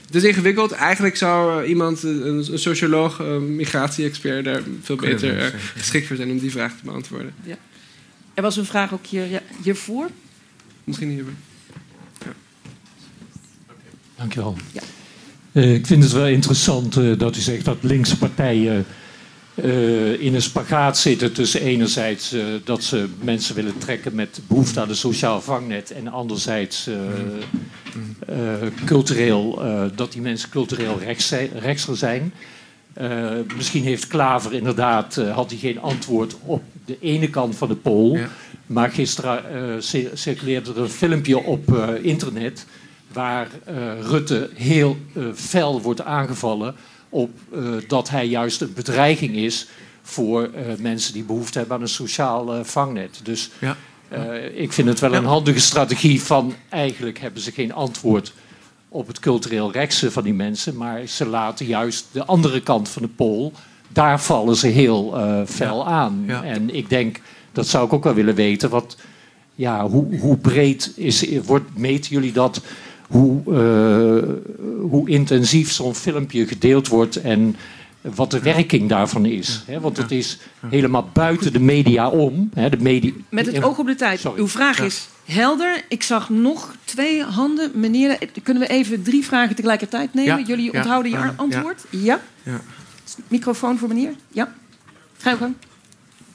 [0.07, 0.71] Het is ingewikkeld.
[0.71, 6.07] Eigenlijk zou eh, iemand, eh, een, een socioloog, een migratie-expert, daar veel beter eh, geschikt
[6.07, 7.33] voor zijn om die vraag te beantwoorden.
[8.33, 10.09] Er was een vraag ook hier, ja, hiervoor.
[10.83, 11.23] Misschien hier.
[14.15, 14.57] Dankjewel.
[14.71, 14.81] Ja.
[15.57, 18.85] Eh, ik vind het wel interessant eh, dat u zegt dat linkse partijen
[19.63, 24.79] eh, in een spagaat zitten tussen enerzijds eh, dat ze mensen willen trekken met behoefte
[24.79, 26.95] aan een sociaal vangnet en anderzijds eh,
[28.85, 29.61] cultureel,
[29.95, 32.33] dat die mensen cultureel rechts zijn, rechtser zijn.
[33.55, 38.15] Misschien heeft Klaver inderdaad, had hij geen antwoord op de ene kant van de pool.
[38.15, 38.27] Ja.
[38.65, 42.65] Maar gisteren cir- circuleerde er een filmpje op internet
[43.13, 43.47] waar
[44.01, 44.97] Rutte heel
[45.33, 46.75] fel wordt aangevallen
[47.09, 49.67] op eh, dat hij juist een bedreiging is
[50.01, 53.19] voor eh, mensen die behoefte hebben aan een sociaal eh, vangnet.
[53.23, 53.75] Dus Ja.
[54.55, 58.33] ik vind het wel een handige strategie van eigenlijk hebben ze geen antwoord
[58.89, 63.01] op het cultureel rechtse van die mensen, maar ze laten juist de andere kant van
[63.01, 63.51] de pool,
[63.87, 65.13] daar vallen ze heel
[65.47, 66.23] fel aan.
[66.27, 66.43] Ja.
[66.43, 67.19] En ik denk,
[67.51, 68.97] dat zou ik ook wel willen weten, wat,
[69.55, 72.61] ja, hoe, hoe breed is, wordt, meten jullie dat?
[73.07, 74.51] Hoe, eh,
[74.81, 77.55] hoe intensief zo'n filmpje gedeeld wordt en
[78.15, 79.63] wat de werking daarvan is.
[79.65, 79.79] Hè?
[79.79, 80.37] Want het is
[80.69, 82.49] helemaal buiten de media om.
[82.53, 82.69] Hè?
[82.69, 84.19] De media, Met het oog op de tijd.
[84.19, 84.39] Sorry.
[84.39, 84.83] Uw vraag Ja.
[84.83, 85.83] is helder.
[85.89, 87.71] Ik zag nog twee handen.
[87.73, 90.39] Meneer, kunnen we even drie vragen tegelijkertijd nemen?
[90.39, 91.85] Ja, Jullie ja, onthouden je ja, antwoord?
[91.89, 92.21] Ja.
[92.43, 92.61] Ja.
[93.27, 94.13] Microfoon voor meneer?
[94.31, 94.53] Ja.
[95.17, 95.53] Ga je gang.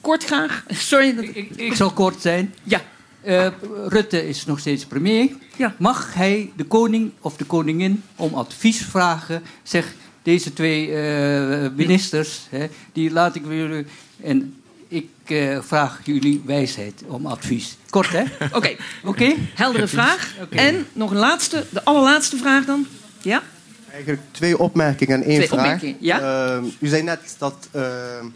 [0.01, 0.63] Kort graag.
[0.91, 1.15] Sorry.
[1.15, 1.25] Dat...
[1.25, 2.53] Ik, ik zal kort zijn.
[2.63, 2.81] Ja.
[3.23, 3.47] Eh,
[3.87, 5.29] Rutte is nog steeds premier.
[5.55, 5.75] Ja.
[5.77, 9.41] Mag hij de koning of de koningin om advies vragen?
[9.63, 13.85] Zeg, deze twee eh, ministers, hè, die laat ik weer...
[14.23, 14.55] En
[14.87, 17.77] ik eh, vraag jullie wijsheid om advies.
[17.89, 18.23] Kort, hè?
[18.57, 18.75] Oké.
[19.03, 19.33] Oké?
[19.53, 20.35] Heldere vraag.
[20.49, 22.87] En nog een laatste, de allerlaatste vraag dan.
[23.21, 23.43] Ja?
[23.91, 25.59] Eigenlijk twee opmerkingen en één Twee vraag.
[25.59, 26.19] opmerkingen, ja.
[26.19, 28.31] Ehm, u zei net dat, ehm, dat,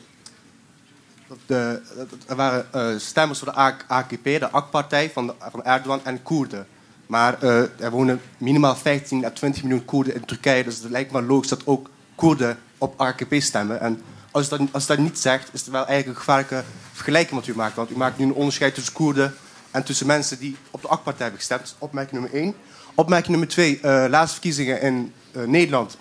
[1.46, 6.68] er waren eh, stemmers voor de AKP, de AK-partij van, van Erdogan en Koerden.
[7.08, 10.64] Maar eh, er wonen minimaal 15 à 20 miljoen Koerden in Turkije.
[10.64, 13.80] Dus het lijkt me logisch dat ook Koerden op AKP stemmen.
[13.80, 14.02] En
[14.32, 17.56] als dat, als dat niet zegt, is het wel eigenlijk een gevaarlijke vergelijking wat u
[17.56, 17.76] maakt.
[17.76, 19.34] Want u maakt nu een onderscheid tussen Koerden
[19.72, 21.62] en tussen mensen die op de AK-partij hebben gestemd.
[21.62, 22.54] Dat is opmerking nummer één.
[22.96, 23.80] Opmerking nummer twee.
[23.80, 25.98] eh laatste verkiezingen in Nederland.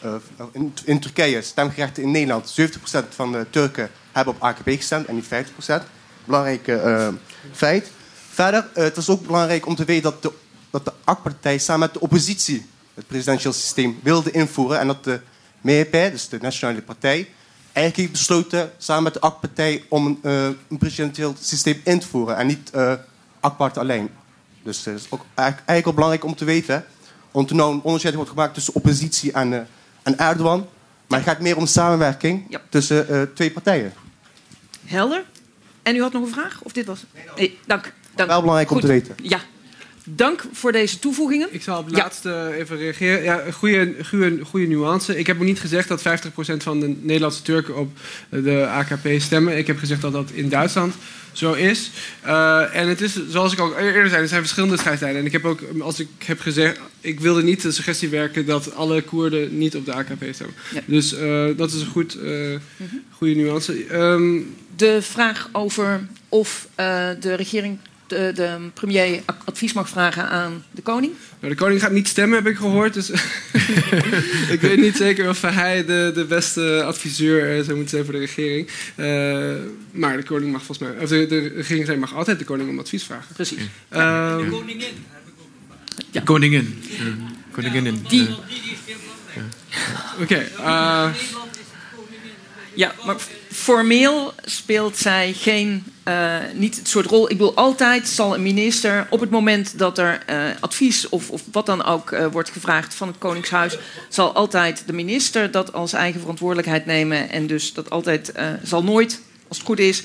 [0.00, 0.14] Eh,
[0.52, 2.54] in, in Turkije, stemgerechten in Nederland.
[2.60, 5.28] 70% van de Turken hebben op AKP gestemd en niet 50%.
[6.24, 7.08] Belangrijk eh,
[7.52, 7.90] feit.
[8.30, 10.32] Verder, eh, het is ook belangrijk om te weten dat de,
[10.70, 14.78] dat de AK-partij samen met de oppositie het presidentieel systeem wilde invoeren.
[14.78, 15.20] En dat de
[15.60, 17.28] MHP, dus de Nationale Partij,
[17.72, 20.18] eigenlijk heeft besloten samen met de AK-partij om een,
[20.68, 22.36] een presidentieel systeem in te voeren.
[22.36, 22.70] En niet
[23.40, 24.10] AK-part alleen.
[24.62, 26.84] Dus het is ook eigenlijk, wel belangrijk om te weten.
[27.30, 29.60] Want er nou een onderscheid wordt gemaakt tussen oppositie en, eh,
[30.08, 30.66] en Erdogan.
[31.06, 33.92] Maar het gaat meer om samenwerking tussen eh, twee partijen.
[34.84, 35.24] Helder.
[35.82, 36.60] En u had nog een vraag?
[36.62, 37.04] Of dit was...
[37.36, 37.92] Nee, dank.
[38.14, 38.28] dank.
[38.28, 38.86] Wel belangrijk om Goed.
[38.86, 39.14] te weten.
[39.22, 39.40] Ja.
[40.14, 41.48] Dank voor deze toevoegingen.
[41.50, 42.02] Ik zal op het Ja.
[42.02, 43.22] laatste even reageren.
[43.22, 45.18] Ja, goede, goede, goede nuance.
[45.18, 47.90] Ik heb ook niet gezegd dat 50% van de Nederlandse Turken op
[48.28, 49.56] de AKP stemmen.
[49.58, 50.94] Ik heb gezegd dat dat in Duitsland
[51.32, 51.90] zo is.
[52.20, 55.20] Eh, en het is, zoals ik al eerder zei, er zijn verschillende scheidslijnen.
[55.20, 58.74] En ik heb ook, als ik heb gezegd, ik wilde niet de suggestie werken dat
[58.74, 60.56] alle Koerden niet op de AKP stemmen.
[60.74, 60.80] Ja.
[60.86, 62.56] Dus eh, dat is een goed, eh,
[63.10, 63.84] goede nuance.
[63.86, 64.38] Ehm,
[64.76, 67.78] De vraag over of eh, de regering
[68.08, 71.12] de, de premier advies mag vragen aan de koning.
[71.40, 72.94] Nou, de koning gaat niet stemmen, heb ik gehoord.
[72.94, 73.10] Dus
[74.54, 78.12] ik weet niet zeker of hij de, de beste adviseur eh, zou moeten zijn voor
[78.12, 78.68] de regering.
[78.94, 79.52] Eh,
[79.90, 81.02] maar de koning mag volgens mij...
[81.02, 83.34] Of de, de regering mag altijd de koning om advies vragen.
[83.34, 83.58] Precies.
[83.88, 84.94] Ehm, De koningin.
[86.10, 86.82] De koningin.
[86.88, 87.12] Ja,
[87.52, 88.04] Koninginnen.
[88.08, 88.28] Die-
[89.34, 89.42] Ja.
[90.20, 90.34] Oké.
[90.58, 91.08] eh,
[92.74, 93.16] Ja, maar
[93.52, 97.30] formeel speelt zij geen, eh, niet het soort rol.
[97.30, 101.42] Ik bedoel, altijd zal een minister op het moment dat er eh, advies of, of
[101.52, 103.78] wat dan ook eh, wordt gevraagd van het Koningshuis,
[104.08, 107.30] zal altijd de minister dat als eigen verantwoordelijkheid nemen.
[107.30, 108.32] En dus dat altijd
[108.62, 110.02] zal nooit, als het goed is,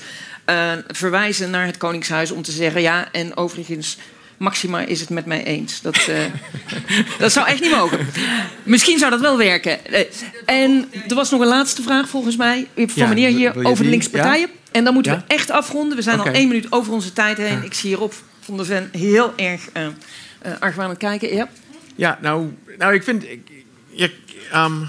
[0.88, 3.12] verwijzen naar het Koningshuis om te zeggen ja.
[3.12, 3.98] En overigens,
[4.36, 5.80] Maxima is het met mij eens.
[5.80, 6.08] Dat,
[7.18, 8.06] dat zou echt niet mogen.
[8.62, 9.78] Misschien zou dat wel werken.
[10.44, 14.10] En er was nog een laatste vraag volgens mij van meneer hier over de linkse
[14.10, 14.48] partijen.
[14.74, 15.18] En dan moeten Ja?
[15.18, 15.96] we echt afronden.
[15.96, 17.64] We zijn al één minuut over onze tijd heen.
[17.64, 19.82] Ik zie hier op vond de Ven heel erg uh,
[20.46, 21.34] uh, argwanend kijken.
[21.34, 21.48] Ja,
[21.94, 23.24] ja nou, nou, ik vind...
[23.24, 23.50] Ik,
[23.90, 24.14] ik,
[24.54, 24.88] um,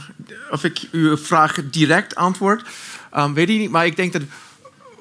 [0.51, 2.63] of ik uw vraag direct antwoord,
[3.17, 3.69] um, weet ik niet.
[3.69, 4.21] Maar ik denk dat...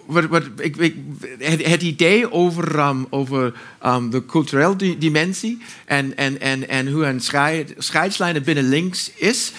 [0.06, 0.96] Wat, wat, ik, ik,
[1.38, 3.52] het, het, idee over, um, over
[3.86, 9.10] um, de culturele di dimensie en, en, en, en hoe een scheid, scheidslijnen binnen links
[9.14, 9.52] is,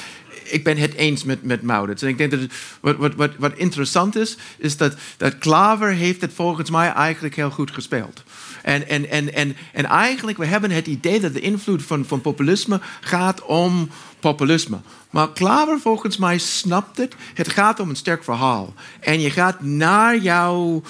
[0.51, 2.01] ik ben het eens met, met Maurits.
[2.01, 2.39] En ik denk dat
[2.79, 7.35] wat, wat, wat, wat interessant is, is dat, dat Klaver heeft het volgens mij eigenlijk
[7.35, 8.23] heel goed gespeeld.
[8.61, 12.21] En, en, en, en, en eigenlijk, we hebben het idee dat de invloed van, van
[12.21, 13.89] populisme gaat om
[14.19, 14.77] populisme.
[15.09, 17.15] Maar Klaver volgens mij snapt het.
[17.33, 18.73] Het gaat om een sterk verhaal.
[18.99, 20.81] En je gaat naar jouw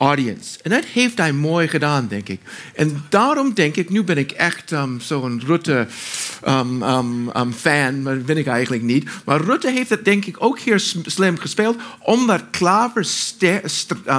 [0.00, 0.58] audience.
[0.62, 2.40] En dat heeft hij mooi gedaan, denk ik.
[2.74, 8.36] En daarom denk ik, nu ben ik echt um, zo'n Rutte-fan, um, um, maar ben
[8.36, 9.10] ik eigenlijk niet.
[9.24, 13.60] Maar Rutte heeft het denk ik ook hier slim gespeeld, omdat Klaver ster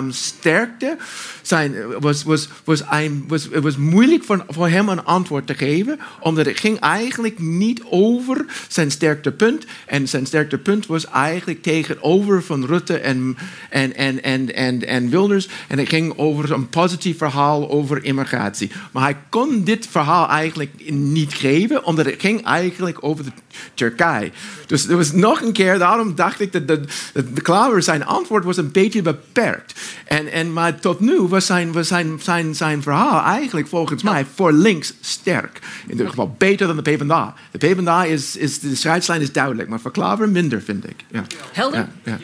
[0.10, 0.98] sterkte.
[1.42, 5.56] Zijn, was, was, was, een, was, het was moeilijk voor, voor hem een antwoord te
[5.56, 9.66] geven, omdat het ging eigenlijk niet over zijn sterktepunt.
[9.86, 13.38] En zijn sterktepunt was eigenlijk tegenover van Rutte en,
[13.70, 15.50] en, en, en, en, en Wilders.
[15.72, 18.72] En het ging over een positief verhaal over immigratie.
[18.92, 23.32] Maar hij kon dit verhaal eigenlijk niet geven, omdat het ging eigenlijk over de
[23.74, 24.32] Turkije.
[24.66, 26.82] Dus er was nog een keer, daarom dacht ik dat de,
[27.14, 29.80] de Klaver zijn antwoord was een beetje beperkt.
[30.06, 34.26] En, en, maar tot nu was zijn, was zijn, zijn, zijn verhaal eigenlijk volgens mij
[34.36, 35.60] voor links sterk.
[35.86, 37.34] In ieder geval beter dan de PvdA.
[37.52, 41.06] De PvdA is, is de scheidslijn is duidelijk, maar voor Klaver minder, vind ik.
[41.12, 41.24] Ja.
[41.52, 41.88] Helder?
[42.04, 42.18] Ja,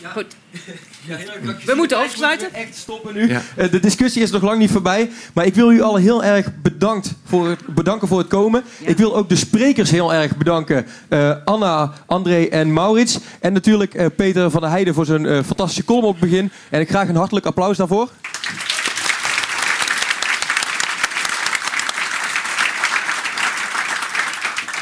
[0.00, 0.10] ja.
[0.10, 0.36] Goed.
[1.64, 2.54] We moeten afsluiten.
[2.54, 3.30] Echt stoppen nu.
[3.56, 5.10] Eh, De discussie is nog lang niet voorbij.
[5.34, 8.64] Maar ik wil u allen heel erg bedankt voor het, bedanken voor het komen.
[8.80, 10.86] Ik wil ook de sprekers heel erg bedanken.
[11.08, 13.18] Uh, Anna, André en Maurits.
[13.40, 16.50] En natuurlijk uh, Peter van der Heijden voor zijn fantastische column op het begin.
[16.70, 18.08] En ik graag een hartelijk applaus daarvoor.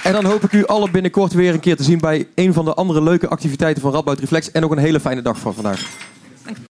[0.03, 2.65] En dan hoop ik u allen binnenkort weer een keer te zien bij een van
[2.65, 4.51] de andere leuke activiteiten van Radboud Reflex.
[4.51, 6.11] En ook een hele fijne dag van vandaag.